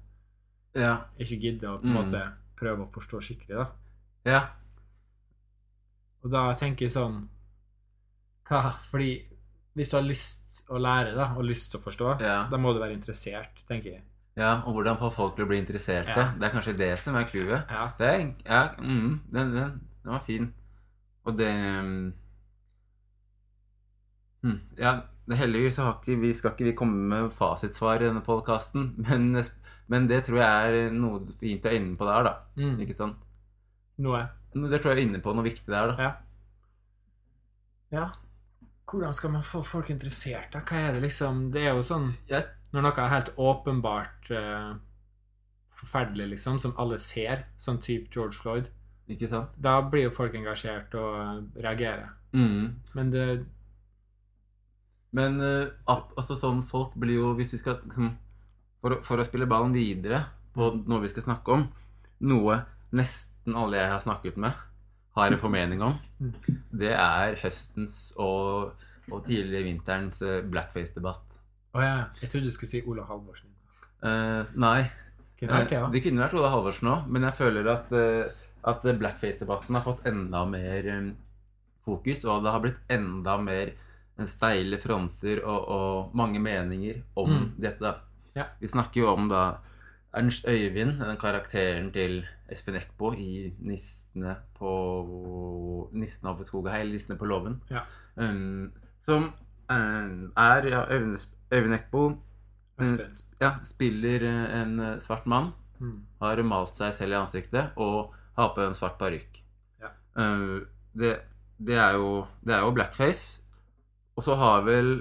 Ja. 0.75 0.97
ikke 1.19 1.39
gidde 1.39 1.67
å 1.67 1.79
på 1.79 1.85
en 1.85 1.93
Mm. 1.93 2.03
måte 2.03 2.33
prøve 2.57 2.79
å 2.85 2.91
forstå 2.91 3.21
skikkelig, 3.21 3.57
da. 3.57 3.67
Ja. 4.25 4.47
Og 6.23 6.29
da 6.31 6.53
tenker 6.53 6.81
jeg 6.85 6.91
sånn 6.91 7.27
Hva? 8.51 8.73
Fordi 8.91 9.25
hvis 9.77 9.89
du 9.91 9.95
har 9.95 10.03
lyst 10.03 10.63
å 10.69 10.77
lære, 10.77 11.15
da, 11.15 11.29
og 11.37 11.45
lyst 11.45 11.71
til 11.71 11.79
å 11.79 11.83
forstå, 11.83 12.19
da 12.19 12.57
må 12.57 12.73
du 12.73 12.79
være 12.81 12.91
interessert, 12.97 13.63
tenker 13.69 13.93
jeg. 13.93 14.01
Ja, 14.39 14.61
og 14.65 14.73
hvordan 14.73 14.97
få 14.99 15.09
folk 15.11 15.35
til 15.35 15.43
å 15.43 15.49
bli 15.49 15.59
interesserte. 15.59 16.15
Ja. 16.15 16.31
Det 16.39 16.47
er 16.47 16.53
kanskje 16.53 16.77
det 16.79 16.91
som 17.03 17.17
er 17.19 17.27
clouet. 17.27 17.67
Ja. 17.67 17.87
Det 17.97 18.07
er, 18.07 18.21
ja, 18.47 18.61
mm, 18.79 19.09
den, 19.33 19.55
den, 19.55 19.73
den 20.03 20.13
var 20.13 20.23
fin. 20.25 20.53
Og 21.27 21.37
det 21.37 21.49
hm, 24.41 24.59
Ja, 24.79 24.95
heldigvis 25.37 25.75
så 25.77 25.89
har 25.89 25.99
ikke 25.99 26.21
vi 26.23 26.31
skal 26.33 26.55
ikke 26.55 26.69
vi 26.69 26.77
komme 26.77 27.03
med 27.11 27.35
fasitsvar 27.35 28.01
i 28.01 28.07
denne 28.07 28.23
podkasten, 28.25 28.93
men, 29.09 29.35
men 29.91 30.07
det 30.09 30.23
tror 30.27 30.41
jeg 30.41 30.71
er 30.87 30.95
noe 30.95 31.21
fint 31.41 31.67
å 31.67 31.71
er 31.71 31.77
inne 31.81 31.99
på 31.99 32.07
der, 32.07 32.29
da. 32.29 32.33
Mm. 32.57 32.79
Ikke 32.85 32.97
sant? 32.97 33.21
Noe. 34.01 34.25
Det 34.51 34.79
tror 34.81 34.93
jeg 34.93 34.97
er 34.97 35.05
inne 35.09 35.21
på 35.23 35.35
noe 35.35 35.45
viktig 35.45 35.69
der, 35.69 35.91
da. 35.91 36.09
Ja. 36.09 36.11
Ja. 37.91 38.09
Hvordan 38.87 39.13
skal 39.15 39.31
man 39.35 39.43
få 39.43 39.61
folk 39.63 39.91
interessert, 39.91 40.49
da? 40.55 40.63
Hva 40.67 40.79
er 40.87 40.95
det 40.95 41.03
liksom 41.05 41.45
Det 41.53 41.61
er 41.63 41.77
jo 41.77 41.83
sånn 41.85 42.09
Jeg, 42.27 42.43
Når 42.71 42.85
noe 42.85 43.03
er 43.03 43.11
helt 43.11 43.31
åpenbart 43.41 44.29
uh, 44.31 44.75
forferdelig, 45.75 46.29
liksom, 46.35 46.59
som 46.59 46.75
alle 46.79 46.99
ser, 47.01 47.45
som 47.57 47.79
type 47.81 48.11
George 48.13 48.37
Floyd, 48.37 48.69
ikke 49.11 49.27
sant? 49.27 49.55
da 49.59 49.79
blir 49.83 50.07
jo 50.07 50.13
folk 50.15 50.35
engasjert 50.37 50.93
og 50.95 51.15
eh, 51.19 51.39
reagerer. 51.65 52.13
Mm. 52.31 52.75
Men 52.95 53.09
det 53.11 53.25
Men 55.11 55.41
uh, 55.43 55.67
altså 55.91 56.37
sånn 56.39 56.61
folk 56.63 56.93
blir 56.95 57.17
jo 57.17 57.33
Hvis 57.35 57.49
vi 57.51 57.57
skal 57.59 57.81
liksom, 57.83 58.13
for, 58.79 59.01
for 59.03 59.19
å 59.19 59.25
spille 59.27 59.49
ballen 59.51 59.73
videre 59.75 60.21
på 60.55 60.69
noe 60.87 61.01
vi 61.03 61.11
skal 61.11 61.25
snakke 61.25 61.57
om 61.57 61.65
Noe 62.31 62.61
nesten 62.95 63.57
alle 63.57 63.81
jeg 63.81 63.91
har 63.91 63.99
snakket 64.03 64.37
med, 64.39 64.55
har 65.17 65.31
en 65.33 65.39
formening 65.41 65.81
om. 65.83 65.95
Mm. 66.21 66.57
Det 66.83 66.91
er 66.93 67.37
høstens 67.41 68.11
og, 68.19 68.75
og 69.09 69.23
tidligere 69.25 69.65
vinterens 69.65 70.19
blackface-debatt. 70.51 71.31
Å 71.73 71.81
ja. 71.83 72.05
Jeg 72.21 72.29
trodde 72.29 72.45
du 72.49 72.51
skulle 72.51 72.69
si 72.69 72.81
Ola 72.87 73.03
Halvorsen. 73.07 73.49
Uh, 74.03 74.43
nei. 74.59 74.89
Kunne 75.39 75.51
vært 75.57 75.69
det, 75.69 75.77
Eh, 75.77 75.81
ja. 75.81 75.89
Det 75.89 76.01
kunne 76.03 76.21
vært 76.25 76.33
Ola 76.37 76.49
Halvorsen 76.53 76.87
òg, 76.91 77.07
men 77.09 77.23
jeg 77.23 77.33
føler 77.33 77.67
at, 77.71 77.91
eh, 77.91 78.31
at 78.63 78.81
blackface-debatten 78.83 79.73
har 79.75 79.81
fått 79.81 80.05
enda 80.05 80.45
mer 80.45 80.89
fokus, 81.85 82.25
og 82.25 82.43
det 82.43 82.51
har 82.51 82.59
blitt 82.61 82.83
enda 82.89 83.37
mer 83.41 83.71
En 84.19 84.27
steile 84.27 84.77
fronter 84.77 85.39
og, 85.47 85.63
og 85.71 86.11
mange 86.13 86.37
meninger 86.39 86.99
om 87.17 87.29
Mm. 87.31 87.45
dette. 87.57 87.93
Ja. 88.35 88.43
Vi 88.59 88.67
snakker 88.67 89.01
jo 89.01 89.07
om 89.15 89.29
da 89.29 89.57
Ernst 90.13 90.45
Øyvind, 90.45 90.99
den 90.99 91.17
karakteren 91.17 91.91
til 91.91 92.27
Espen 92.51 92.75
Eckbo 92.75 93.13
i 93.15 93.51
'Nissene 93.57 94.35
på 94.59 95.89
Nissen 95.93 96.27
over 96.27 96.43
skoga', 96.45 96.75
eller 96.79 96.91
'Nissene 96.93 97.17
på 97.17 97.25
låven'. 97.25 97.59
Ja. 97.71 97.81
Um, 98.17 98.71
som 99.05 99.33
um, 99.69 100.31
er 100.37 100.67
ja, 100.69 100.83
Øyvind, 101.51 101.75
Ekbo 101.75 102.03
eh, 102.79 102.99
ja, 103.41 103.55
spiller 103.67 104.23
eh, 104.23 104.61
en 104.61 104.79
eh, 104.79 104.99
svart 105.03 105.27
mann 105.27 105.51
Mm. 105.81 106.03
har 106.21 106.37
malt 106.45 106.75
seg 106.77 106.93
selv 106.93 107.15
i 107.15 107.17
ansiktet 107.17 107.77
og 107.81 108.11
har 108.37 108.51
på 108.53 108.61
en 108.61 108.75
svart 108.77 108.99
parykk. 108.99 109.39
Ja. 109.81 109.89
Det, 110.93 111.15
det, 111.57 111.73
er 111.73 111.95
jo, 111.97 112.27
det 112.45 112.53
er 112.53 112.61
jo 112.61 112.75
blackface. 112.75 113.41
Og 114.13 114.23
så 114.27 114.35
har 114.37 114.61
vel 114.61 114.91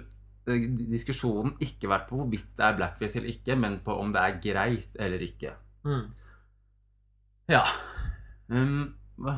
diskusjonen 0.49 1.53
ikke 1.61 1.91
vært 1.91 2.09
på 2.09 2.17
hvorvidt 2.17 2.49
det 2.57 2.65
er 2.65 2.79
blackface 2.79 3.21
eller 3.21 3.35
ikke, 3.35 3.59
men 3.61 3.77
på 3.85 3.93
om 3.93 4.13
det 4.15 4.23
er 4.25 4.41
greit 4.41 4.97
eller 4.97 5.21
ikke. 5.29 5.53
Mm. 5.85 6.07
Ja. 7.53 7.63
Um, 8.49 8.95
hva, 9.21 9.37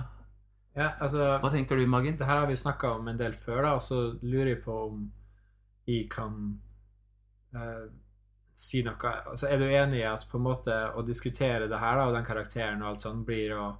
Ja, 0.76 0.92
altså 1.04 1.40
hva 1.42 1.50
tenker 1.52 1.76
du, 1.76 1.84
Magen? 1.90 2.14
Det 2.16 2.26
her 2.26 2.38
har 2.44 2.46
vi 2.48 2.56
snakka 2.56 2.94
om 3.00 3.08
en 3.10 3.18
del 3.18 3.34
før, 3.34 3.64
da, 3.66 3.74
og 3.76 3.82
så 3.82 4.12
lurer 4.22 4.54
jeg 4.54 4.62
på 4.64 4.78
om 4.86 5.02
jeg 5.90 6.06
kan 6.12 6.60
eh, 7.54 7.86
si 8.54 8.82
noe 8.84 8.96
altså, 9.30 9.48
Er 9.48 9.58
du 9.58 9.64
enig 9.68 10.00
i 10.02 10.06
at 10.08 10.26
på 10.30 10.38
en 10.38 10.44
måte 10.46 10.74
å 10.96 11.02
diskutere 11.06 11.68
det 11.68 11.78
her 11.80 11.96
da, 11.98 12.06
og 12.08 12.14
den 12.16 12.26
karakteren 12.26 12.82
og 12.82 12.88
alt 12.92 13.04
sånn 13.06 13.24
blir 13.24 13.54
å 13.56 13.70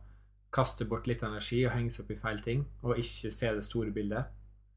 kaste 0.52 0.84
bort 0.88 1.06
litt 1.08 1.22
energi 1.24 1.62
og 1.66 1.72
henge 1.76 1.92
seg 1.92 2.04
opp 2.04 2.10
i 2.12 2.20
feil 2.20 2.40
ting, 2.44 2.64
og 2.82 2.98
ikke 3.00 3.30
se 3.32 3.52
det 3.56 3.64
store 3.64 3.90
bildet? 3.94 4.26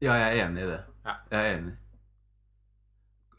Ja, 0.00 0.14
jeg 0.20 0.38
er 0.38 0.46
enig 0.46 0.62
i 0.62 0.68
det. 0.70 0.78
Ja. 1.04 1.14
Jeg 1.32 1.40
er 1.40 1.58
enig. 1.58 1.74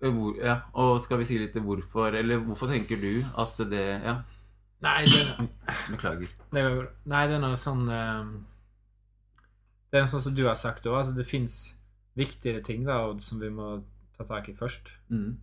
Eh, 0.01 0.11
Hvor, 0.13 0.35
ja, 0.37 0.55
og 0.77 0.99
skal 1.01 1.17
vi 1.21 1.25
si 1.29 1.37
litt 1.41 1.55
hvorfor, 1.57 2.13
eller 2.13 2.37
hvorfor 2.45 2.69
tenker 2.69 2.99
du 3.01 3.23
at 3.37 3.57
det 3.69 3.85
Ja, 4.05 4.19
Nei, 4.85 4.99
det, 5.09 5.47
beklager. 5.89 6.29
det, 6.53 6.61
går 6.61 6.75
bra. 6.83 6.89
nei, 7.09 7.23
det 7.27 7.33
er 7.39 7.41
noe 7.41 7.57
sånn 7.57 7.87
eh, 7.89 8.27
Det 9.89 9.97
er 9.97 10.03
noe 10.05 10.11
sånn 10.11 10.21
som 10.27 10.35
du 10.37 10.43
har 10.45 10.55
sagt 10.59 10.85
òg. 10.85 10.99
Altså, 10.99 11.15
det 11.17 11.25
fins 11.25 11.55
viktigere 12.17 12.61
ting 12.61 12.83
da, 12.85 12.99
som 13.17 13.39
vi 13.41 13.49
må 13.49 13.71
ta 14.17 14.25
tak 14.29 14.49
i 14.51 14.53
først. 14.57 14.91
Mm. 15.09 15.37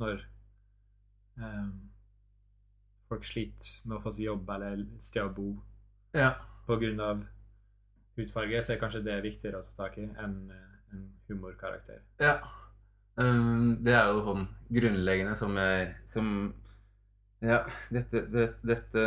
Når 0.00 0.22
um, 1.36 1.72
folk 3.08 3.26
sliter 3.28 3.82
med 3.88 3.98
å 3.98 4.02
få 4.04 4.14
jobb 4.20 4.50
eller 4.56 4.86
sted 5.04 5.24
å 5.26 5.32
bo 5.34 5.50
Ja. 6.16 6.34
pga. 6.66 7.12
hudfarge, 8.16 8.62
så 8.62 8.72
er 8.74 8.80
kanskje 8.80 9.04
det 9.04 9.22
viktigere 9.24 9.60
å 9.60 9.64
ta 9.64 9.84
tak 9.84 9.98
i 9.98 10.04
enn 10.04 10.50
eh, 10.52 10.72
en 10.92 11.06
humorkarakter. 11.28 12.02
Ja. 12.20 12.38
Um, 13.16 13.78
det 13.84 13.92
er 13.92 14.08
jo 14.08 14.22
sånn 14.24 14.46
grunnleggende 14.72 15.36
som 15.36 15.56
jeg 15.56 15.94
som 16.08 16.28
Ja, 17.42 17.58
dette 17.92 18.22
det, 18.32 18.46
Dette 18.62 19.02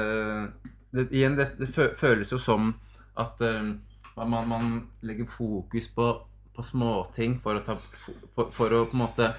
det, 0.91 1.07
Igjen, 1.09 1.35
det, 1.37 1.47
det 1.57 1.69
føles 1.97 2.31
jo 2.31 2.37
som 2.37 2.73
at 3.17 3.41
um, 3.41 3.79
man, 4.17 4.47
man 4.47 4.67
legger 5.01 5.25
fokus 5.31 5.87
på, 5.95 6.05
på 6.53 6.63
småting 6.63 7.39
for 7.41 7.57
å 7.57 7.63
ta 7.65 7.75
for, 7.79 8.51
for 8.51 8.73
å 8.73 8.85
på 8.85 8.97
en 8.97 9.03
måte 9.05 9.31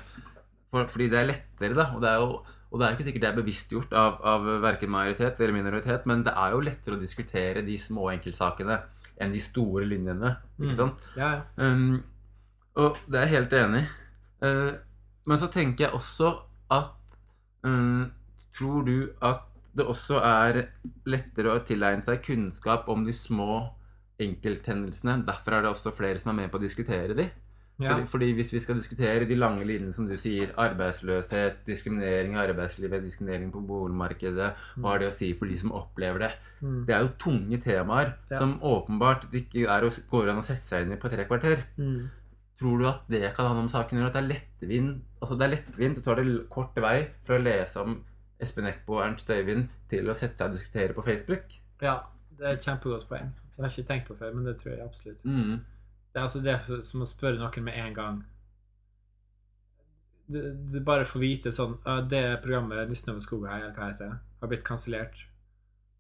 for, 0.77 0.93
Fordi 0.95 1.09
det 1.13 1.19
er 1.23 1.31
lettere, 1.33 1.75
da. 1.77 1.89
Og 1.97 2.05
det 2.05 2.13
er 2.13 2.21
jo 2.23 2.37
og 2.67 2.81
det 2.81 2.87
er 2.87 2.97
ikke 2.97 3.05
sikkert 3.07 3.23
det 3.23 3.29
er 3.29 3.37
bevisstgjort 3.37 3.93
av, 3.97 4.17
av 4.27 4.47
verken 4.61 4.91
majoritet 4.91 5.39
eller 5.41 5.55
minoritet, 5.55 6.03
men 6.11 6.25
det 6.27 6.33
er 6.37 6.51
jo 6.53 6.65
lettere 6.67 6.97
å 6.97 7.01
diskutere 7.01 7.63
de 7.65 7.77
små 7.79 8.09
enkeltsakene 8.11 8.81
enn 9.23 9.33
de 9.33 9.41
store 9.41 9.87
linjene. 9.89 10.33
ikke 10.59 10.73
Mm. 10.75 10.77
sant? 10.81 11.07
Ja, 11.17 11.29
ja. 11.39 11.43
Um, 11.63 12.03
og 12.77 12.99
det 13.07 13.21
er 13.21 13.25
jeg 13.29 13.35
helt 13.37 13.55
enig 13.61 13.85
i. 13.85 13.87
Uh, 14.43 14.75
men 15.31 15.39
så 15.41 15.49
tenker 15.55 15.87
jeg 15.87 15.95
også 15.97 16.35
at 16.75 17.17
um, 17.65 18.11
Tror 18.57 18.85
du 18.85 19.13
at 19.23 19.47
det 19.77 19.87
også 19.87 20.19
er 20.25 20.63
lettere 21.07 21.55
å 21.55 21.65
tilegne 21.65 22.03
seg 22.05 22.23
kunnskap 22.25 22.91
om 22.93 23.05
de 23.07 23.13
små 23.13 23.63
enkelthendelsene? 24.21 25.21
Derfor 25.27 25.55
er 25.57 25.65
det 25.65 25.71
også 25.71 25.93
flere 25.95 26.19
som 26.21 26.33
er 26.35 26.43
med 26.43 26.53
på 26.53 26.59
å 26.59 26.63
diskutere 26.67 27.17
de. 27.17 27.31
Ja. 27.79 27.91
Fordi, 27.93 28.07
fordi 28.09 28.29
hvis 28.39 28.53
vi 28.55 28.61
skal 28.65 28.79
diskutere 28.79 29.27
de 29.29 29.35
lange 29.37 29.65
linjene, 29.69 29.93
som 29.93 30.07
du 30.09 30.15
sier, 30.17 30.53
arbeidsløshet, 30.57 31.59
diskriminering 31.67 32.33
i 32.35 32.41
arbeidslivet, 32.47 33.03
diskriminering 33.05 33.51
på 33.53 33.61
boligmarkedet, 33.69 34.53
hva 34.77 34.93
har 34.95 35.03
det 35.03 35.09
å 35.11 35.17
si 35.17 35.33
for 35.37 35.47
de 35.51 35.59
som 35.61 35.73
opplever 35.77 36.19
det? 36.25 36.31
Mm. 36.63 36.87
Det 36.89 36.95
er 36.97 37.01
jo 37.05 37.11
tunge 37.19 37.59
temaer 37.61 38.15
Ja. 38.31 38.39
som 38.39 38.59
åpenbart 38.63 39.29
ikke 39.33 39.67
er 39.69 39.85
å 39.85 39.91
går 40.11 40.31
an 40.33 40.39
å 40.41 40.47
sette 40.47 40.65
seg 40.65 40.87
inn 40.87 40.93
i 40.93 40.97
på 40.97 41.11
tre 41.13 41.25
kvarter. 41.29 41.65
Mm. 41.77 42.09
Tror 42.59 42.79
du 42.79 42.87
at 42.89 43.03
det 43.13 43.35
kan 43.37 43.47
ha 43.47 43.53
noe 43.55 43.67
med 43.67 43.71
saken 43.71 43.99
å 43.99 44.01
gjøre? 44.01 44.09
At 44.09 44.17
det 44.17 44.23
er 44.25 44.33
lettvint 44.33 45.03
altså 45.21 45.37
det 45.37 45.45
er 45.45 45.55
lettvint, 45.57 45.97
Du 45.97 46.01
tar 46.03 46.15
det 46.17 46.49
kort 46.49 46.75
vei 46.75 47.09
fra 47.25 47.37
å 47.37 47.43
lese 47.43 47.77
om 47.83 47.99
Espen 48.41 48.67
Eckbo 48.67 48.97
og 48.99 49.05
Ernst 49.05 49.31
Øyvind 49.31 49.69
til 49.91 50.09
å 50.09 50.15
sette 50.17 50.39
seg 50.39 50.49
og 50.51 50.57
diskutere 50.57 50.95
på 50.97 51.05
Facebook? 51.05 51.45
ja, 51.83 51.99
det 52.39 52.47
er 52.47 52.53
et 52.57 52.65
kjempegodt 52.65 53.09
poeng. 53.09 53.33
Det 53.57 53.65
har 53.65 53.69
jeg 53.71 53.79
ikke 53.85 53.89
tenkt 53.93 54.09
på 54.09 54.17
før, 54.19 54.33
men 54.35 54.45
det 54.45 54.59
tror 54.61 54.73
jeg 54.75 54.85
absolutt. 54.85 55.25
Mm. 55.25 55.61
Det 56.17 56.21
er 56.23 56.25
altså 56.25 56.41
det 56.41 56.85
som 56.89 57.03
å 57.05 57.07
spørre 57.09 57.37
noen 57.37 57.65
med 57.67 57.75
en 57.77 57.95
gang. 57.95 58.21
Du, 60.33 60.39
du 60.73 60.79
bare 60.81 61.05
får 61.05 61.21
vite 61.23 61.51
sånn 61.53 61.75
Det 62.09 62.41
programmet 62.43 62.89
'Nissen 62.89 63.13
over 63.13 63.21
skogen' 63.21 63.53
eller 63.53 63.75
hva 63.77 63.91
heter 63.91 64.09
det, 64.09 64.17
har 64.41 64.49
blitt 64.49 64.65
kansellert. 64.65 65.21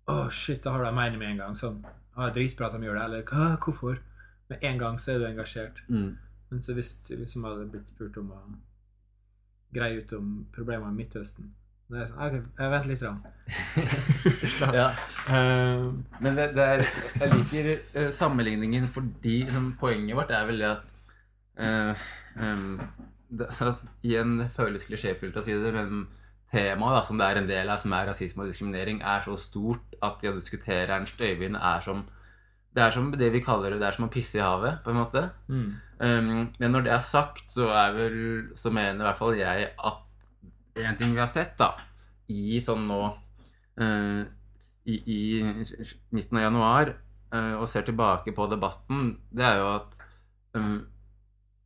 Å, 0.08 0.30
shit, 0.32 0.62
da 0.64 0.72
har 0.72 0.80
du 0.80 0.88
en 0.88 0.96
mening 0.96 1.20
med 1.20 1.34
en 1.34 1.42
gang. 1.42 1.58
Sånn. 1.60 1.84
Ah, 2.14 2.30
dritbra 2.32 2.70
at 2.70 2.78
de 2.78 2.88
gjør 2.88 2.96
det. 2.96 3.04
Eller 3.04 3.28
«Hva? 3.28 3.50
hvorfor? 3.60 4.00
Med 4.48 4.64
en 4.64 4.80
gang 4.80 4.96
så 4.98 5.12
er 5.12 5.20
du 5.20 5.26
engasjert. 5.28 5.84
Mm. 5.92 6.16
Men 6.48 6.64
så 6.64 6.72
hvis 6.72 6.94
du 7.10 7.12
liksom 7.20 7.44
hadde 7.44 7.68
blitt 7.74 7.92
spurt 7.92 8.16
om 8.16 8.32
å 8.32 8.40
greie 9.76 10.00
ut 10.00 10.16
om 10.16 10.46
problemene 10.56 10.94
i 10.96 11.02
Midtøsten 11.02 11.52
sånn, 12.08 12.18
«Ah, 12.18 12.28
ok, 12.28 12.36
jeg 12.58 12.72
venter 12.72 12.90
litt. 12.90 13.02
Ja. 14.74 14.88
Eh, 15.30 15.84
Men 16.24 16.38
det, 16.38 16.48
det 16.56 16.64
er, 16.66 16.84
jeg 17.20 17.32
liker 17.34 17.68
eh, 17.76 18.08
sammenligningen 18.14 18.88
fordi 18.90 19.44
liksom, 19.44 19.72
poenget 19.80 20.18
vårt 20.18 20.32
er 20.34 20.48
vel 20.48 20.62
det 20.64 20.70
at 20.72 20.88
uh, 21.62 22.06
um, 22.42 22.80
det, 23.30 23.48
så, 23.54 23.72
Igjen 24.02 24.36
det 24.40 24.50
føles 24.54 24.86
klisjéfullt 24.88 25.38
å 25.38 25.44
si 25.46 25.54
det, 25.54 25.72
men 25.74 26.08
temaet 26.52 26.98
da, 26.98 27.04
som 27.06 27.20
det 27.20 27.28
er 27.30 27.40
en 27.40 27.48
del 27.50 27.70
av, 27.70 27.80
som 27.82 27.94
er 27.94 28.10
rasisme 28.10 28.44
og 28.44 28.50
diskriminering, 28.50 29.00
er 29.06 29.24
så 29.26 29.38
stort 29.40 29.96
at 30.02 30.20
de 30.22 30.30
å 30.30 30.36
diskutere 30.36 30.94
Ernst 30.94 31.22
Øyvind 31.22 31.58
er 31.58 31.82
som 31.86 32.04
det 32.76 32.84
er 32.84 32.92
som 32.92 33.08
det 33.08 33.30
vi 33.32 33.40
kaller 33.40 33.72
det, 33.72 33.80
det 33.80 33.86
er 33.88 33.96
som 33.96 34.04
å 34.04 34.12
pisse 34.12 34.36
i 34.36 34.42
havet, 34.44 34.82
på 34.84 34.92
en 34.92 34.98
måte. 35.00 35.28
mm. 35.48 35.68
Um, 35.96 36.50
men 36.60 36.74
når 36.74 36.82
det 36.84 36.90
er 36.92 37.00
sagt, 37.00 37.46
så 37.48 37.70
er 37.72 37.94
vel 37.96 38.16
Så 38.52 38.68
mener 38.68 39.00
i 39.00 39.06
hvert 39.06 39.16
fall 39.16 39.38
jeg 39.38 39.70
at 39.72 40.02
en 40.84 40.98
ting 40.98 41.14
vi 41.14 41.22
har 41.22 41.30
sett, 41.30 41.56
da, 41.58 41.72
i 42.32 42.58
sånn 42.64 42.86
nå 42.88 43.00
eh, 43.80 44.22
i, 44.86 44.96
I 44.96 45.20
midten 46.14 46.38
av 46.38 46.44
januar, 46.46 46.92
eh, 47.34 47.54
og 47.58 47.68
ser 47.70 47.86
tilbake 47.86 48.34
på 48.36 48.48
debatten, 48.50 49.16
det 49.30 49.46
er 49.46 49.60
jo 49.60 49.70
at 49.72 49.98
um, 50.58 50.76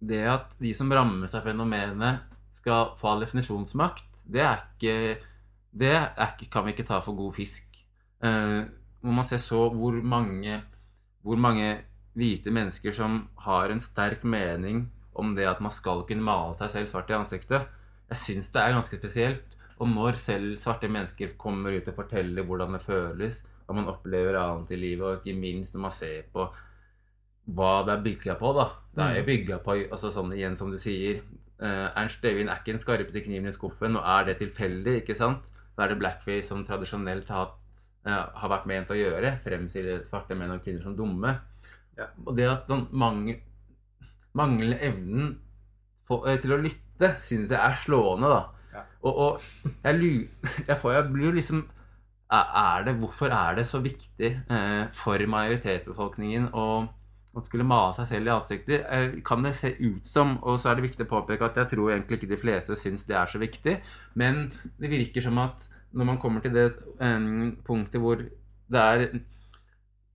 det 0.00 0.22
at 0.32 0.54
de 0.60 0.72
som 0.76 0.92
rammes 0.92 1.34
av 1.36 1.44
fenomenet, 1.44 2.26
skal 2.60 2.94
få 3.00 3.14
all 3.14 3.22
definisjonsmakt, 3.24 4.20
det 4.28 4.42
er 4.44 4.64
ikke 4.66 4.94
Det 5.70 5.92
er 5.94 6.32
kan 6.50 6.64
vi 6.66 6.72
ikke 6.74 6.84
ta 6.84 6.98
for 7.00 7.14
god 7.14 7.32
fisk. 7.36 7.68
Eh, 8.26 8.66
hvor 9.00 9.14
man 9.14 9.24
ser 9.24 9.38
så 9.38 9.68
hvor 9.70 9.94
mange 10.02 10.62
hvor 11.22 11.36
mange 11.36 11.84
hvite 12.18 12.50
mennesker 12.50 12.92
som 12.92 13.28
har 13.44 13.70
en 13.70 13.80
sterk 13.80 14.24
mening 14.24 14.88
om 15.14 15.34
det 15.36 15.46
at 15.46 15.60
man 15.60 15.72
skal 15.72 16.02
kunne 16.08 16.26
male 16.26 16.56
seg 16.58 16.72
selv 16.72 16.90
svart 16.90 17.10
i 17.10 17.16
ansiktet. 17.16 17.68
Jeg 18.10 18.18
syns 18.18 18.50
det 18.54 18.62
er 18.62 18.76
ganske 18.76 18.98
spesielt. 19.00 19.56
Og 19.80 19.88
når 19.88 20.18
selv 20.20 20.56
svarte 20.60 20.90
mennesker 20.92 21.36
kommer 21.40 21.72
ut 21.72 21.88
og 21.88 21.96
forteller 21.96 22.44
hvordan 22.44 22.76
det 22.76 22.82
føles, 22.84 23.40
hva 23.64 23.76
man 23.78 23.88
opplever 23.88 24.36
annet 24.36 24.74
i 24.74 24.80
livet, 24.80 25.06
og 25.06 25.20
ikke 25.20 25.40
minst 25.40 25.76
når 25.76 25.86
man 25.86 25.94
ser 25.94 26.26
på 26.34 26.48
hva 27.50 27.70
det 27.86 27.94
er 27.94 28.02
bygga 28.04 28.36
på, 28.38 28.50
da. 28.58 28.66
Det 28.94 29.06
er 29.06 29.20
jo 29.20 29.28
bygga 29.30 29.60
på 29.64 29.76
altså 29.80 30.10
sånn 30.12 30.34
igjen 30.36 30.58
som 30.58 30.70
du 30.70 30.76
sier 30.82 31.22
eh, 31.62 31.86
Ernst 31.98 32.24
Øyvind 32.24 32.50
er 32.50 32.60
ikke 32.60 32.74
den 32.74 32.82
skarpeste 32.82 33.22
kniven 33.24 33.50
i 33.50 33.54
skuffen, 33.54 33.96
og 33.98 34.04
er 34.04 34.28
det 34.28 34.36
tilfeldig, 34.42 35.00
ikke 35.00 35.16
sant? 35.18 35.48
Da 35.76 35.86
er 35.86 35.94
det 35.94 36.00
blackface 36.02 36.50
som 36.50 36.64
tradisjonelt 36.66 37.30
har, 37.32 37.54
eh, 38.04 38.24
har 38.42 38.52
vært 38.52 38.68
ment 38.70 38.92
å 38.92 38.98
gjøre, 38.98 39.36
fremstille 39.46 40.00
svarte 40.06 40.36
menn 40.38 40.52
og 40.54 40.64
kvinner 40.66 40.84
som 40.84 40.96
dumme. 40.98 41.38
Ja. 41.96 42.10
Og 42.26 42.36
det 42.36 42.50
at 42.50 42.68
den 42.70 42.86
mangel, 42.92 43.40
manglende 44.36 44.78
evnen 44.84 45.38
på, 46.10 46.20
eh, 46.26 46.40
til 46.42 46.56
å 46.56 46.60
lytte, 46.60 47.14
syns 47.22 47.52
jeg 47.54 47.60
er 47.60 47.78
slående, 47.80 48.30
da. 48.32 48.40
Ja. 48.74 48.86
Og, 49.06 49.20
og 49.24 49.76
jeg, 49.86 50.24
jeg, 50.68 50.78
får, 50.82 50.96
jeg 50.98 51.12
blir 51.14 51.30
jo 51.30 51.36
liksom 51.38 51.68
er 52.30 52.46
er 52.54 52.84
det, 52.86 52.94
Hvorfor 53.00 53.32
er 53.34 53.54
det 53.58 53.66
så 53.66 53.80
viktig 53.82 54.30
eh, 54.50 54.84
for 54.94 55.26
majoritetsbefolkningen 55.34 56.50
å, 56.54 56.66
å 57.34 57.42
skulle 57.42 57.66
male 57.66 57.96
seg 57.96 58.06
selv 58.12 58.30
i 58.30 58.34
ansiktet? 58.36 58.84
Eh, 58.86 59.16
kan 59.26 59.42
det 59.42 59.56
se 59.58 59.72
ut 59.80 60.06
som 60.06 60.36
Og 60.42 60.60
så 60.60 60.70
er 60.70 60.78
det 60.78 60.86
viktig 60.86 61.08
å 61.08 61.10
påpeke 61.10 61.48
at 61.48 61.58
jeg 61.58 61.72
tror 61.74 61.90
egentlig 61.90 62.20
ikke 62.20 62.30
de 62.30 62.38
fleste 62.40 62.78
syns 62.78 63.06
det 63.08 63.18
er 63.18 63.30
så 63.30 63.42
viktig, 63.42 63.80
men 64.14 64.48
det 64.78 64.92
virker 64.92 65.26
som 65.26 65.42
at 65.42 65.66
når 65.90 66.06
man 66.06 66.20
kommer 66.22 66.44
til 66.44 66.54
det 66.54 66.68
eh, 67.02 67.26
punktet 67.66 67.98
hvor 68.02 68.22
det 68.70 68.84
er, 68.94 69.08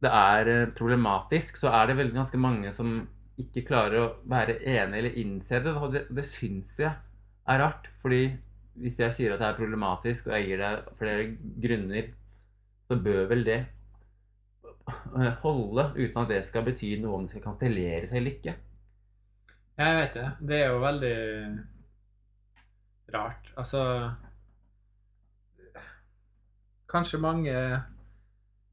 det 0.04 0.12
er 0.12 0.52
eh, 0.54 0.70
problematisk, 0.78 1.60
så 1.60 1.74
er 1.75 1.92
det 1.92 2.00
veldig 2.00 2.16
ganske 2.22 2.40
mange 2.40 2.72
som 2.75 3.02
ikke 3.42 3.65
klarer 3.68 4.01
å 4.01 4.10
være 4.32 4.60
enig 4.62 5.00
eller 5.00 5.20
innse 5.22 5.62
det. 5.63 5.74
Og 5.75 5.94
det, 5.94 6.06
det 6.15 6.25
syns 6.27 6.80
jeg 6.80 6.92
er 6.92 7.62
rart. 7.62 7.89
Fordi 8.01 8.24
hvis 8.82 9.00
jeg 9.00 9.15
sier 9.15 9.36
at 9.36 9.42
det 9.42 9.50
er 9.50 9.60
problematisk, 9.60 10.27
og 10.27 10.36
jeg 10.38 10.50
gir 10.50 10.63
deg 10.63 10.92
flere 11.00 11.27
grunner, 11.63 12.12
så 12.86 13.00
bør 13.01 13.25
vel 13.32 13.48
det 13.48 13.62
holde 15.42 15.88
uten 15.96 16.20
at 16.22 16.30
det 16.30 16.44
skal 16.46 16.65
bety 16.68 16.92
noe 17.01 17.18
om 17.18 17.25
det 17.25 17.34
skal 17.34 17.46
kanselleres 17.48 18.13
eller 18.13 18.36
ikke. 18.36 18.54
Jeg 19.75 19.98
vet 20.00 20.13
det. 20.15 20.27
Det 20.39 20.60
er 20.62 20.70
jo 20.70 20.84
veldig 20.84 21.15
rart. 23.15 23.51
Altså 23.58 23.82
Kanskje 26.92 27.20
mange 27.20 27.56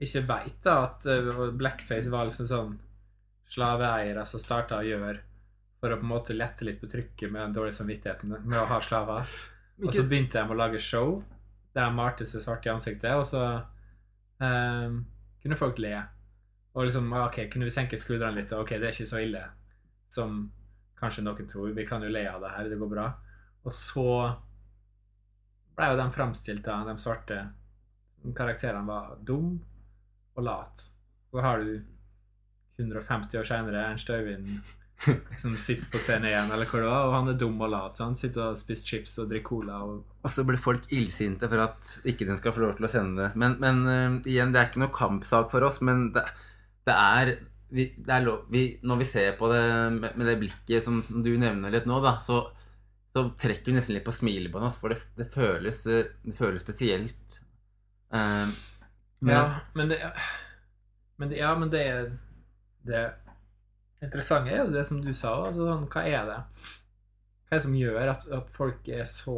ikke 0.03 0.23
veit 0.29 0.67
at 0.69 1.07
eh, 1.11 1.41
blackface 1.59 2.11
var 2.13 2.29
liksom 2.29 2.47
sånn 2.47 2.75
slaveeiere 3.53 4.25
som 4.29 4.41
starta 4.41 4.81
å 4.81 4.87
gjøre 4.87 5.21
for 5.83 5.93
å 5.93 5.99
på 5.99 6.07
en 6.07 6.13
måte 6.13 6.37
lette 6.37 6.65
litt 6.65 6.81
på 6.81 6.89
trykket 6.91 7.33
med 7.33 7.43
den 7.43 7.57
dårlige 7.57 7.81
samvittigheten 7.81 8.37
med 8.39 8.59
å 8.61 8.69
ha 8.71 8.79
slaver. 8.85 9.31
Og 9.83 9.91
så 9.91 10.05
begynte 10.07 10.39
de 10.39 10.55
å 10.55 10.59
lage 10.59 10.81
show 10.83 11.17
der 11.75 11.89
de 11.89 11.97
malte 11.97 12.27
seg 12.29 12.45
svart 12.45 12.67
i 12.69 12.71
ansiktet, 12.71 13.11
og 13.17 13.25
så 13.27 13.43
um, 14.39 15.01
kunne 15.43 15.59
folk 15.59 15.81
le. 15.83 15.97
Og 16.77 16.87
liksom 16.87 17.11
OK, 17.19 17.43
kunne 17.51 17.67
vi 17.67 17.75
senke 17.75 17.99
skuldrene 17.99 18.37
litt? 18.39 18.55
OK, 18.55 18.77
det 18.77 18.89
er 18.89 18.95
ikke 18.95 19.11
så 19.11 19.23
ille 19.25 19.43
som 20.13 20.45
kanskje 21.01 21.25
noen 21.27 21.49
tror. 21.51 21.73
Vi 21.75 21.87
kan 21.89 22.05
jo 22.05 22.13
le 22.13 22.23
av 22.31 22.45
det 22.45 22.53
her, 22.55 22.71
det 22.71 22.79
går 22.81 22.93
bra. 22.93 23.09
Og 23.67 23.75
så 23.75 24.07
ble 25.77 25.91
jo 25.91 25.99
de 25.99 26.07
framstilt 26.15 26.69
av 26.71 26.87
de 26.87 26.95
svarte 27.01 27.41
karakterene 28.37 28.87
var 28.87 29.17
dum 29.27 29.57
og 30.37 30.45
lat. 30.47 30.85
Så 31.33 31.43
har 31.43 31.59
du 31.59 31.81
150 32.81 33.41
år 33.41 33.49
senere 33.49 33.85
Ernst 33.91 34.11
Øyvind 34.11 34.63
som 35.37 35.55
sitter 35.59 35.89
på 35.91 36.01
scenen 36.01 36.29
igjen, 36.31 36.51
eller 36.55 36.69
hvor 36.69 36.83
det 36.83 36.91
var, 36.91 37.09
og 37.09 37.15
han 37.17 37.31
er 37.33 37.39
dum 37.39 37.61
og 37.65 37.71
lat. 37.73 37.97
Så 37.99 38.07
han 38.07 38.17
sitter 38.19 38.45
og 38.45 38.59
spiser 38.61 38.93
chips 38.93 39.17
og 39.23 39.31
drikker 39.31 39.49
cola. 39.49 39.81
Og, 39.87 40.19
Og 40.23 40.31
så 40.31 40.45
blir 40.47 40.61
folk 40.61 40.87
illsinte 40.95 41.49
for 41.51 41.65
at 41.65 41.93
ikke 42.09 42.29
den 42.29 42.39
skal 42.39 42.55
få 42.55 42.65
lov 42.65 42.77
til 42.79 42.87
å 42.87 42.93
sende 42.93 43.25
det. 43.25 43.31
Men, 43.43 43.59
men 43.63 43.83
uh, 43.89 44.19
igjen, 44.29 44.55
det 44.55 44.61
er 44.61 44.71
ikke 44.71 44.85
noe 44.85 44.95
kampsak 44.95 45.51
for 45.53 45.67
oss, 45.67 45.81
men 45.85 46.11
det, 46.15 46.25
det 46.87 46.97
er, 46.97 47.35
vi, 47.75 47.89
det 47.99 48.17
er 48.17 48.27
lov, 48.27 48.45
vi, 48.53 48.65
Når 48.87 49.03
vi 49.03 49.11
ser 49.11 49.39
på 49.39 49.51
det 49.53 49.63
med, 49.99 50.11
med 50.19 50.29
det 50.31 50.39
blikket 50.43 50.87
som 50.87 51.03
du 51.11 51.33
nevner 51.35 51.75
litt 51.75 51.89
nå, 51.91 51.99
da, 52.05 52.17
så, 52.23 52.45
så 53.15 53.27
trekker 53.43 53.73
vi 53.73 53.79
nesten 53.81 53.99
litt 53.99 54.07
på 54.07 54.15
smilebåndet, 54.15 54.71
altså, 54.71 54.85
for 54.85 54.95
det, 54.95 55.03
det, 55.19 55.31
føles, 55.35 55.87
eh, 55.91 56.13
det 56.23 56.39
føles 56.39 56.63
spesielt. 56.63 57.41
Uh, 58.13 58.47
men, 59.23 59.35
ja, 59.35 59.47
men 59.79 59.91
det 59.91 60.05
Ja, 61.39 61.55
men 61.55 61.71
det 61.71 61.81
er 61.87 62.07
det 62.87 63.03
interessante 64.03 64.53
er 64.53 64.63
jo 64.65 64.75
det 64.75 64.85
som 64.89 65.01
du 65.03 65.13
sa. 65.15 65.35
Altså, 65.47 65.67
sånn, 65.69 65.89
hva 65.93 66.05
er 66.09 66.29
det 66.29 66.39
Hva 66.43 67.57
er 67.57 67.59
det 67.59 67.65
som 67.67 67.79
gjør 67.79 68.13
at, 68.15 68.29
at 68.39 68.55
folk 68.55 68.89
er 68.89 69.05
så 69.11 69.37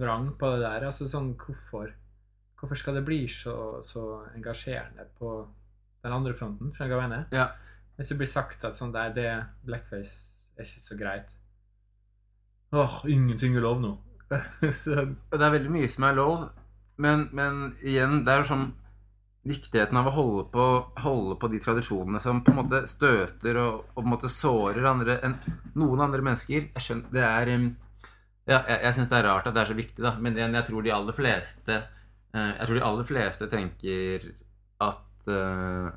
vrang 0.00 0.30
på 0.38 0.52
det 0.54 0.62
der? 0.64 0.86
Altså 0.90 1.08
sånn, 1.10 1.34
hvorfor 1.40 1.96
Hvorfor 2.60 2.76
skal 2.76 2.98
det 2.98 3.06
bli 3.06 3.22
så, 3.32 3.80
så 3.80 4.02
engasjerende 4.36 5.06
på 5.16 5.30
den 6.04 6.12
andre 6.12 6.34
fronten? 6.36 6.74
Skjønner 6.76 6.90
du 6.90 6.96
hva 6.98 7.04
jeg 7.06 7.12
mener? 7.14 7.28
ja. 7.32 7.50
Hvis 8.00 8.08
det 8.12 8.16
blir 8.16 8.28
sagt 8.32 8.62
at 8.64 8.76
sånn, 8.78 8.92
det, 8.94 9.02
det 9.16 9.30
blackface 9.68 10.30
er 10.56 10.64
ikke 10.64 10.84
så 10.86 10.96
greit 10.96 11.34
Åh, 12.72 13.00
ingenting 13.10 13.56
er 13.58 13.64
lov 13.64 13.80
nå. 13.82 13.90
så. 14.82 15.02
Det 15.32 15.40
er 15.40 15.52
veldig 15.56 15.72
mye 15.74 15.88
som 15.90 16.06
er 16.06 16.14
lov, 16.14 16.44
men, 17.02 17.24
men 17.34 17.74
igjen, 17.82 18.20
det 18.24 18.30
er 18.30 18.44
jo 18.44 18.46
sånn 18.52 18.68
viktigheten 19.48 19.96
av 19.96 20.10
å 20.10 20.12
holde 20.14 20.42
på, 20.52 20.64
holde 21.00 21.36
på 21.40 21.48
de 21.52 21.60
tradisjonene 21.64 22.20
som 22.20 22.42
på 22.44 22.52
en 22.52 22.58
måte 22.60 22.82
støter 22.90 23.56
og, 23.62 23.86
og 23.94 24.02
på 24.02 24.04
en 24.04 24.12
måte 24.12 24.32
sårer 24.32 24.88
andre, 24.90 25.16
enn 25.24 25.38
noen 25.80 26.04
andre 26.04 26.24
mennesker. 26.26 26.68
Jeg 26.74 26.84
skjønner, 26.84 27.14
det 27.14 27.24
er 27.24 27.52
ja, 27.54 28.60
Jeg, 28.66 28.76
jeg 28.82 28.94
syns 28.96 29.10
det 29.12 29.18
er 29.20 29.26
rart 29.28 29.48
at 29.48 29.56
det 29.56 29.62
er 29.62 29.70
så 29.70 29.78
viktig, 29.78 30.04
da, 30.04 30.12
men 30.20 30.36
jeg, 30.36 30.52
jeg 30.58 30.68
tror 30.68 30.84
de 30.84 30.92
aller 30.92 31.16
fleste 31.16 31.74
eh, 31.76 32.52
Jeg 32.58 32.66
tror 32.66 32.76
de 32.76 32.86
aller 32.90 33.08
fleste 33.08 33.48
tenker 33.52 34.30
at 34.80 35.28
uh, 35.30 35.90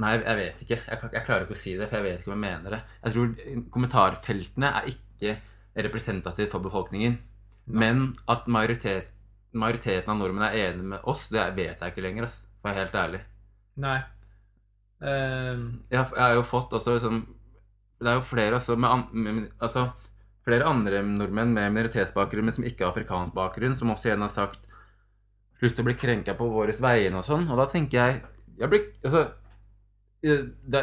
Nei, 0.00 0.14
jeg 0.16 0.36
vet 0.38 0.60
ikke. 0.64 0.76
Jeg, 0.88 1.08
jeg 1.12 1.24
klarer 1.26 1.44
ikke 1.44 1.56
å 1.56 1.60
si 1.60 1.74
det, 1.76 1.90
for 1.90 2.00
jeg 2.00 2.06
vet 2.06 2.22
ikke 2.22 2.30
om 2.30 2.38
jeg 2.38 2.44
mener 2.46 2.72
det. 2.72 2.78
Jeg 3.02 3.12
tror 3.12 3.64
kommentarfeltene 3.74 4.70
er 4.78 4.86
ikke 4.88 5.34
representativt 5.76 6.54
for 6.54 6.64
befolkningen. 6.64 7.18
Men 7.68 8.14
at 8.32 8.48
majoritet, 8.48 9.10
majoriteten 9.52 10.12
av 10.12 10.18
nordmenn 10.20 10.46
er 10.48 10.70
enig 10.70 10.86
med 10.94 11.10
oss, 11.10 11.28
det 11.32 11.42
vet 11.56 11.80
jeg 11.80 11.92
ikke 11.92 12.04
lenger, 12.04 12.28
ass, 12.28 12.42
for 12.60 12.68
å 12.68 12.70
være 12.70 12.84
helt 12.84 12.98
ærlig. 13.00 13.20
Nei. 13.80 13.98
Ehm, 15.00 15.66
Jeg, 15.90 16.04
jeg 16.12 16.20
har 16.20 16.34
jo 16.36 16.42
fått 16.44 16.74
også 16.76 16.92
liksom 16.98 17.20
Det 18.02 18.10
er 18.10 18.18
jo 18.18 18.24
flere 18.26 18.58
også 18.58 18.74
med, 18.76 18.90
an, 18.90 19.04
med 19.14 19.46
Altså 19.56 19.86
flere 20.44 20.66
andre 20.68 21.00
nordmenn 21.04 21.54
med 21.54 21.72
minoritetsbakgrunn, 21.72 22.44
men 22.48 22.54
som 22.54 22.64
ikke 22.66 22.84
har 22.84 22.92
afrikansk 22.92 23.34
bakgrunn, 23.36 23.76
som 23.76 23.92
også 23.92 24.08
igjen 24.10 24.24
har 24.24 24.32
sagt 24.32 24.66
lyst 25.60 25.76
til 25.76 25.84
å 25.84 25.88
bli 25.90 25.96
krenka 26.00 26.34
på 26.36 26.48
våre 26.48 26.72
vegne 26.72 27.20
og 27.20 27.26
sånn. 27.26 27.44
Og 27.52 27.60
da 27.60 27.66
tenker 27.70 27.98
jeg 28.00 28.22
jeg 28.60 28.68
blir, 28.72 28.86
altså, 29.04 29.26
det, 30.20 30.80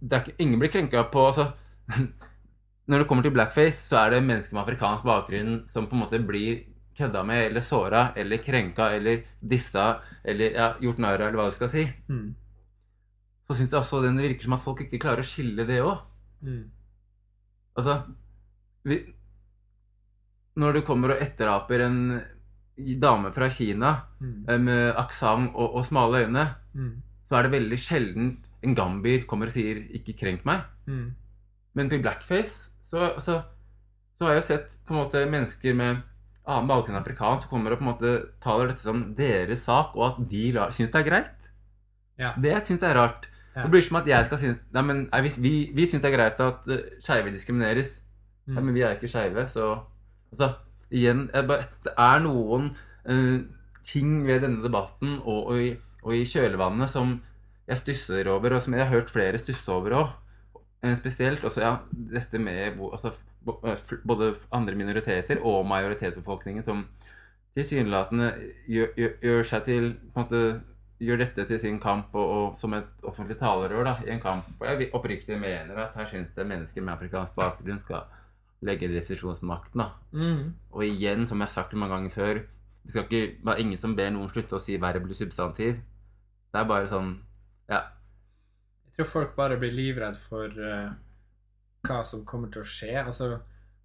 det 0.00 0.20
ikke, 0.20 0.34
Ingen 0.44 0.60
blir 0.60 0.72
krenka 0.72 1.04
på 1.12 1.26
altså, 1.28 1.50
Når 2.88 3.00
det 3.00 3.08
kommer 3.08 3.24
til 3.24 3.32
blackface, 3.32 3.78
så 3.80 4.02
er 4.02 4.12
det 4.12 4.24
mennesker 4.24 4.56
med 4.56 4.64
afrikansk 4.64 5.06
bakgrunn 5.08 5.62
som 5.70 5.86
på 5.88 5.96
en 5.96 6.02
måte 6.04 6.20
blir 6.20 6.64
kødda 6.98 7.24
med 7.26 7.46
eller 7.46 7.60
såra 7.64 8.12
eller 8.16 8.42
krenka 8.42 8.90
eller 8.94 9.22
dissa 9.40 10.00
eller 10.24 10.54
ja, 10.54 10.68
gjort 10.80 10.98
narr 11.02 11.20
av, 11.20 11.28
eller 11.28 11.40
hva 11.40 11.48
du 11.50 11.56
skal 11.56 11.70
si. 11.72 11.84
mm, 12.08 12.34
Så 13.48 13.56
syns 13.58 13.72
jeg 13.72 13.80
også 13.80 14.02
det 14.02 14.14
virker 14.16 14.46
som 14.46 14.56
at 14.56 14.64
folk 14.64 14.84
ikke 14.84 15.00
klarer 15.02 15.24
å 15.24 15.28
skille 15.28 15.66
det 15.66 15.80
òg. 15.82 15.98
mm, 16.42 16.62
Altså 17.76 18.02
vi, 18.84 19.00
Når 20.56 20.72
du 20.72 20.80
kommer 20.86 21.10
og 21.10 21.22
etteraper 21.22 21.80
en 21.80 21.98
dame 23.00 23.32
fra 23.34 23.48
Kina 23.50 23.90
mm, 24.20 24.48
eh, 24.48 24.58
med 24.58 24.94
aksent 24.96 25.54
og, 25.54 25.74
og 25.74 25.84
smale 25.86 26.24
øyne, 26.26 26.46
mm, 26.74 26.94
så 27.28 27.36
er 27.36 27.42
det 27.42 27.52
veldig 27.52 27.78
sjelden 27.78 28.32
en 28.64 28.74
gambier 28.74 29.26
kommer 29.26 29.46
og 29.46 29.52
sier 29.52 29.76
'ikke 29.76 30.18
krenk 30.18 30.44
meg'. 30.44 30.64
mm. 30.86 31.14
Men 31.74 31.90
til 31.90 32.02
blackface 32.02 32.70
så, 32.90 32.98
altså, 32.98 33.42
så 34.18 34.24
har 34.24 34.32
jeg 34.34 34.42
sett 34.42 34.68
på 34.86 34.94
en 34.94 35.00
måte 35.00 35.30
mennesker 35.30 35.74
med 35.74 35.96
annen 36.44 36.98
afrikansk 36.98 37.46
som 37.46 37.50
kommer 37.50 37.72
og 37.72 37.80
på 37.80 37.86
en 37.86 37.90
måte 37.92 38.14
taler 38.42 38.68
dette 38.68 38.84
som 38.84 39.14
deres 39.16 39.64
sak, 39.64 39.94
og 39.96 40.06
at 40.10 40.18
de 40.28 40.50
syns 40.76 40.92
det 40.92 41.00
er 41.00 41.08
greit. 41.08 41.50
Ja. 42.20 42.34
Det 42.36 42.58
syns 42.66 42.82
jeg 42.82 42.90
er 42.90 43.00
rart. 43.00 43.28
Ja. 43.54 43.62
Det 43.62 43.70
blir 43.70 43.84
som 43.86 44.00
at 44.00 44.08
jeg 44.10 44.26
skal 44.26 44.38
synes 44.40 44.62
Nei, 44.74 44.82
men 44.82 45.02
nei, 45.06 45.20
vi, 45.38 45.54
vi 45.74 45.86
syns 45.86 46.02
det 46.02 46.10
er 46.10 46.16
greit 46.16 46.40
at 46.42 46.64
uh, 46.66 46.80
skeive 47.02 47.32
diskrimineres. 47.34 48.00
Mm. 48.46 48.56
Nei, 48.56 48.64
men 48.66 48.76
vi 48.76 48.82
er 48.84 48.96
ikke 48.96 49.10
skeive, 49.10 49.48
så 49.48 49.76
Altså, 50.34 50.48
igjen 50.90 51.28
bare, 51.46 51.68
Det 51.84 51.92
er 51.94 52.22
noen 52.24 52.72
uh, 53.06 53.44
ting 53.86 54.24
ved 54.26 54.42
denne 54.42 54.64
debatten 54.64 55.20
og, 55.22 55.46
og, 55.52 55.60
i, 55.60 55.70
og 56.02 56.16
i 56.16 56.24
kjølvannet 56.26 56.90
som 56.90 57.20
jeg 57.68 57.80
stusser 57.80 58.28
over, 58.28 58.56
og 58.56 58.64
som 58.64 58.74
jeg 58.74 58.84
har 58.84 58.92
hørt 58.92 59.12
flere 59.12 59.40
stusse 59.40 59.70
over 59.72 59.96
òg. 60.00 60.12
Spesielt 60.98 61.44
også 61.44 61.62
ja, 61.62 61.76
dette 62.12 62.40
med 62.42 62.76
altså, 62.76 63.08
eh, 63.08 63.20
både 63.44 64.34
andre 64.52 64.76
minoriteter 64.78 65.42
og 65.44 65.66
majoritetsbefolkningen 65.68 66.64
som 66.66 66.86
tilsynelatende 67.54 68.30
gjør, 68.66 68.94
gjør, 68.98 69.12
gjør 69.22 69.50
seg 69.50 69.68
til 69.68 69.90
måte, 70.16 70.44
Gjør 71.02 71.18
dette 71.18 71.42
til 71.48 71.58
sin 71.58 71.78
kamp 71.82 72.14
og, 72.14 72.28
og 72.30 72.58
som 72.58 72.74
et 72.76 73.06
offentlig 73.06 73.34
talerør 73.40 73.82
da, 73.84 73.94
i 74.06 74.12
en 74.14 74.20
kamp. 74.22 74.46
Og 74.60 74.68
jeg 74.68 74.90
oppriktig 74.94 75.36
mener 75.42 75.80
at 75.82 75.96
her 75.98 76.06
syns 76.08 76.30
det 76.36 76.46
mennesker 76.46 76.84
med 76.84 76.94
afrikansk 76.94 77.34
bakgrunn 77.34 77.80
skal 77.82 78.06
legge 78.64 78.88
definisjonsmakten. 78.92 79.82
da. 79.82 79.88
Mm. 80.12 80.54
Og 80.70 80.84
igjen, 80.86 81.26
som 81.26 81.42
jeg 81.42 81.50
har 81.50 81.54
sagt 81.54 81.74
mange 81.74 81.96
ganger 81.96 82.14
før, 82.14 82.40
det 82.84 82.94
skal 82.94 83.08
ikke 83.08 83.34
det 83.42 83.52
er 83.52 83.64
ingen 83.64 83.80
som 83.80 83.96
ber 83.96 84.12
noen 84.14 84.30
slutte 84.30 84.56
å 84.56 84.62
si 84.62 84.78
verb 84.80 85.02
eller 85.02 85.18
substantiv. 85.18 85.82
Det 86.52 86.62
er 86.62 86.70
bare 86.70 86.90
sånn 86.92 87.16
Ja. 87.68 87.82
Jeg 88.86 89.00
tror 89.00 89.10
folk 89.10 89.36
bare 89.36 89.58
blir 89.58 89.72
livredd 89.74 90.16
for 90.20 90.46
eh, 90.46 90.92
hva 91.84 92.02
som 92.06 92.24
kommer 92.28 92.52
til 92.52 92.64
å 92.64 92.68
skje. 92.68 92.92
Altså, 93.02 93.30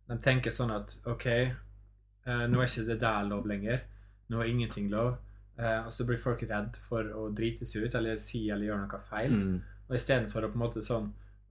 de 0.10 0.18
tenker 0.24 0.54
sånn 0.54 0.74
at 0.74 0.96
OK, 1.10 1.26
eh, 1.30 2.46
nå 2.50 2.62
er 2.62 2.70
ikke 2.70 2.88
det 2.88 3.00
der 3.02 3.28
lov 3.30 3.48
lenger. 3.50 3.84
Nå 4.30 4.42
er 4.42 4.52
ingenting 4.52 4.90
lov. 4.92 5.18
Eh, 5.60 5.86
og 5.86 5.92
så 5.94 6.06
blir 6.08 6.22
folk 6.22 6.44
redd 6.48 6.78
for 6.86 7.12
å 7.16 7.28
drite 7.36 7.68
seg 7.68 7.88
ut 7.88 7.96
eller 8.00 8.20
si 8.22 8.46
eller 8.48 8.70
gjøre 8.70 8.86
noe 8.86 9.02
feil. 9.10 9.36
Mm. 9.36 9.58
Og 9.90 9.98
istedenfor 9.98 10.46
å 10.46 10.52
på 10.52 10.60
en 10.60 10.66
måte 10.66 10.86
sånn 10.86 11.10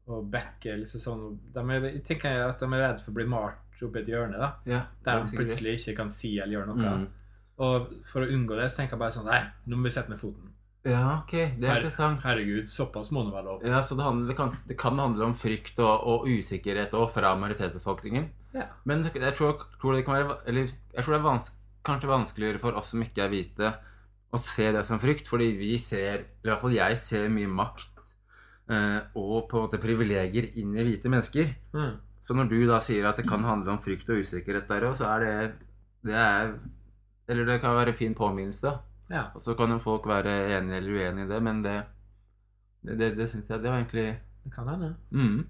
å 0.09 0.23
backe 0.25 0.73
liksom 0.81 1.03
sånn 1.03 1.25
de 1.53 1.63
er, 1.75 1.87
Jeg 1.91 2.05
tenker 2.07 2.47
at 2.47 2.63
de 2.63 2.69
er 2.73 2.81
redd 2.81 3.03
for 3.03 3.13
å 3.13 3.19
bli 3.19 3.27
malt 3.29 3.83
opp 3.85 3.97
i 3.97 4.01
et 4.01 4.09
hjørne, 4.09 4.39
da. 4.41 4.49
ja 4.67 4.81
Der 5.05 5.19
er 5.19 5.27
de 5.27 5.37
plutselig 5.37 5.77
ikke 5.79 5.99
kan 6.01 6.09
si 6.11 6.33
eller 6.39 6.57
gjøre 6.57 6.73
noe. 6.73 6.95
Mm. 7.03 7.35
Og 7.67 7.93
for 8.09 8.25
å 8.25 8.31
unngå 8.33 8.57
det, 8.57 8.71
så 8.71 8.81
tenker 8.81 8.97
jeg 8.97 9.03
bare 9.03 9.15
sånn 9.19 9.29
Nei, 9.29 9.43
nå 9.69 9.79
må 9.79 9.89
vi 9.89 9.93
sette 9.95 10.13
ned 10.13 10.21
foten. 10.21 10.55
Ja, 10.89 11.19
ok. 11.21 11.33
Det 11.33 11.67
er 11.67 11.73
Her- 11.75 11.83
interessant. 11.83 12.23
Herregud, 12.25 12.69
såpass 12.71 13.11
må 13.13 13.25
det 13.27 13.35
være 13.35 13.45
lov. 13.45 13.65
Ja, 13.67 13.83
så 13.85 13.97
det, 13.99 14.05
handler, 14.07 14.31
det, 14.31 14.37
kan, 14.39 14.55
det 14.69 14.79
kan 14.81 14.99
handle 14.99 15.27
om 15.29 15.35
frykt 15.37 15.79
og, 15.85 16.07
og 16.09 16.29
usikkerhet 16.31 16.95
også 16.97 17.19
fra 17.21 17.35
majoritetsbefolkningen. 17.37 18.31
Ja. 18.55 18.65
Men 18.89 19.05
jeg 19.05 19.35
tror, 19.37 19.67
tror 19.81 19.93
det 19.99 20.07
kan 20.07 20.15
være 20.17 20.39
Eller 20.49 20.71
jeg 20.95 21.05
tror 21.05 21.13
det 21.13 21.19
er 21.21 21.27
vans, 21.27 21.51
kanskje 21.85 22.09
vanskeligere 22.09 22.63
for 22.63 22.73
oss 22.81 22.95
som 22.95 23.03
ikke 23.05 23.27
er 23.27 23.29
hvite, 23.33 23.75
å 24.33 24.41
se 24.41 24.73
det 24.73 24.85
som 24.85 25.01
frykt, 25.01 25.29
fordi 25.29 25.53
vi 25.57 25.77
ser, 25.81 26.25
eller 26.41 26.49
i 26.49 26.53
hvert 26.53 26.65
fall 26.65 26.75
jeg 26.77 26.97
ser 27.01 27.29
mye 27.33 27.49
makt 27.49 28.03
eh, 28.73 28.99
og 29.17 29.47
på 29.49 29.57
en 29.57 29.65
måte 29.67 29.81
privilegier 29.81 30.51
inn 30.61 30.75
i 30.77 30.85
hvite 30.85 31.13
mennesker. 31.13 31.55
Mm. 31.73 31.95
Så 32.29 32.37
når 32.37 32.51
du 32.51 32.59
da 32.69 32.81
sier 32.85 33.07
at 33.09 33.17
det 33.17 33.25
kan 33.29 33.45
handle 33.47 33.73
om 33.73 33.81
frykt 33.81 34.11
og 34.13 34.21
usikkerhet 34.21 34.69
der 34.69 34.85
òg, 34.91 34.99
så 34.99 35.09
er 35.15 35.25
det 35.25 35.37
Det 36.09 36.15
er 36.15 36.59
Eller 37.29 37.45
det 37.45 37.61
kan 37.61 37.75
være 37.77 37.93
en 37.93 37.97
fin 37.97 38.15
påminnelse, 38.17 38.65
da. 38.69 38.79
Ja. 39.11 39.23
Og 39.35 39.41
så 39.41 39.55
kan 39.57 39.71
jo 39.73 39.79
folk 39.81 40.07
være 40.07 40.35
enige 40.59 40.77
eller 40.77 40.99
uenige 40.99 41.25
i 41.25 41.29
det, 41.29 41.43
men 41.43 41.63
det 41.65 41.77
Det, 42.83 42.95
det, 42.99 43.17
det 43.19 43.29
syns 43.31 43.49
jeg 43.51 43.63
det 43.63 43.71
var 43.71 43.79
egentlig 43.81 44.21
Det 44.45 44.53
kan 44.55 44.69
hende. 44.69 44.95
mm. 45.11 45.47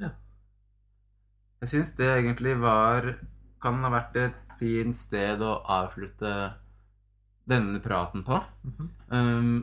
Ja. 0.00 0.08
Jeg 1.62 1.68
syns 1.68 1.92
det 1.98 2.06
egentlig 2.10 2.56
var 2.60 3.14
Kan 3.62 3.80
ha 3.84 3.90
vært 3.90 4.16
et 4.20 4.40
fint 4.58 4.96
sted 4.96 5.40
å 5.42 5.56
avslutte 5.66 6.52
denne 7.48 7.80
praten 7.84 8.22
på. 8.24 8.38
Mhm. 8.64 8.90
Um, 9.10 9.62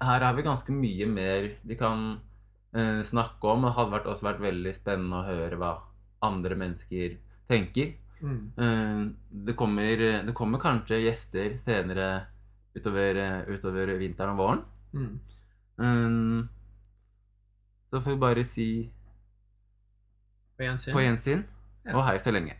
her 0.00 0.20
har 0.24 0.34
vi 0.34 0.42
ganske 0.42 0.72
mye 0.72 1.06
mer 1.06 1.50
vi 1.62 1.74
kan 1.78 2.20
uh, 2.76 3.02
snakke 3.02 3.44
om. 3.52 3.62
Det 3.62 3.74
hadde 3.76 3.92
vært, 3.92 4.06
også 4.06 4.26
vært 4.26 4.40
veldig 4.42 4.72
spennende 4.74 5.20
å 5.20 5.26
høre 5.26 5.56
hva 5.60 5.72
andre 6.22 6.56
mennesker 6.58 7.18
tenker. 7.50 7.92
Mm. 8.24 8.52
Eh, 8.56 9.00
det, 9.46 9.54
kommer, 9.58 10.00
det 10.24 10.32
kommer 10.34 10.58
kanskje 10.62 11.02
gjester 11.04 11.56
senere 11.60 12.06
utover, 12.74 13.18
utover 13.52 13.92
vinteren 14.00 14.32
og 14.32 14.40
våren. 14.40 14.62
Mm. 14.94 15.20
Um, 15.76 16.48
så 17.90 18.00
får 18.00 18.10
vi 18.14 18.20
bare 18.22 18.44
si 18.46 18.68
På 20.56 20.62
gjensyn. 20.64 20.94
på 20.94 21.02
gjensyn 21.02 21.44
Ja. 21.84 21.96
og 21.98 22.04
hei 22.06 22.16
så 22.22 22.32
lenge. 22.32 22.54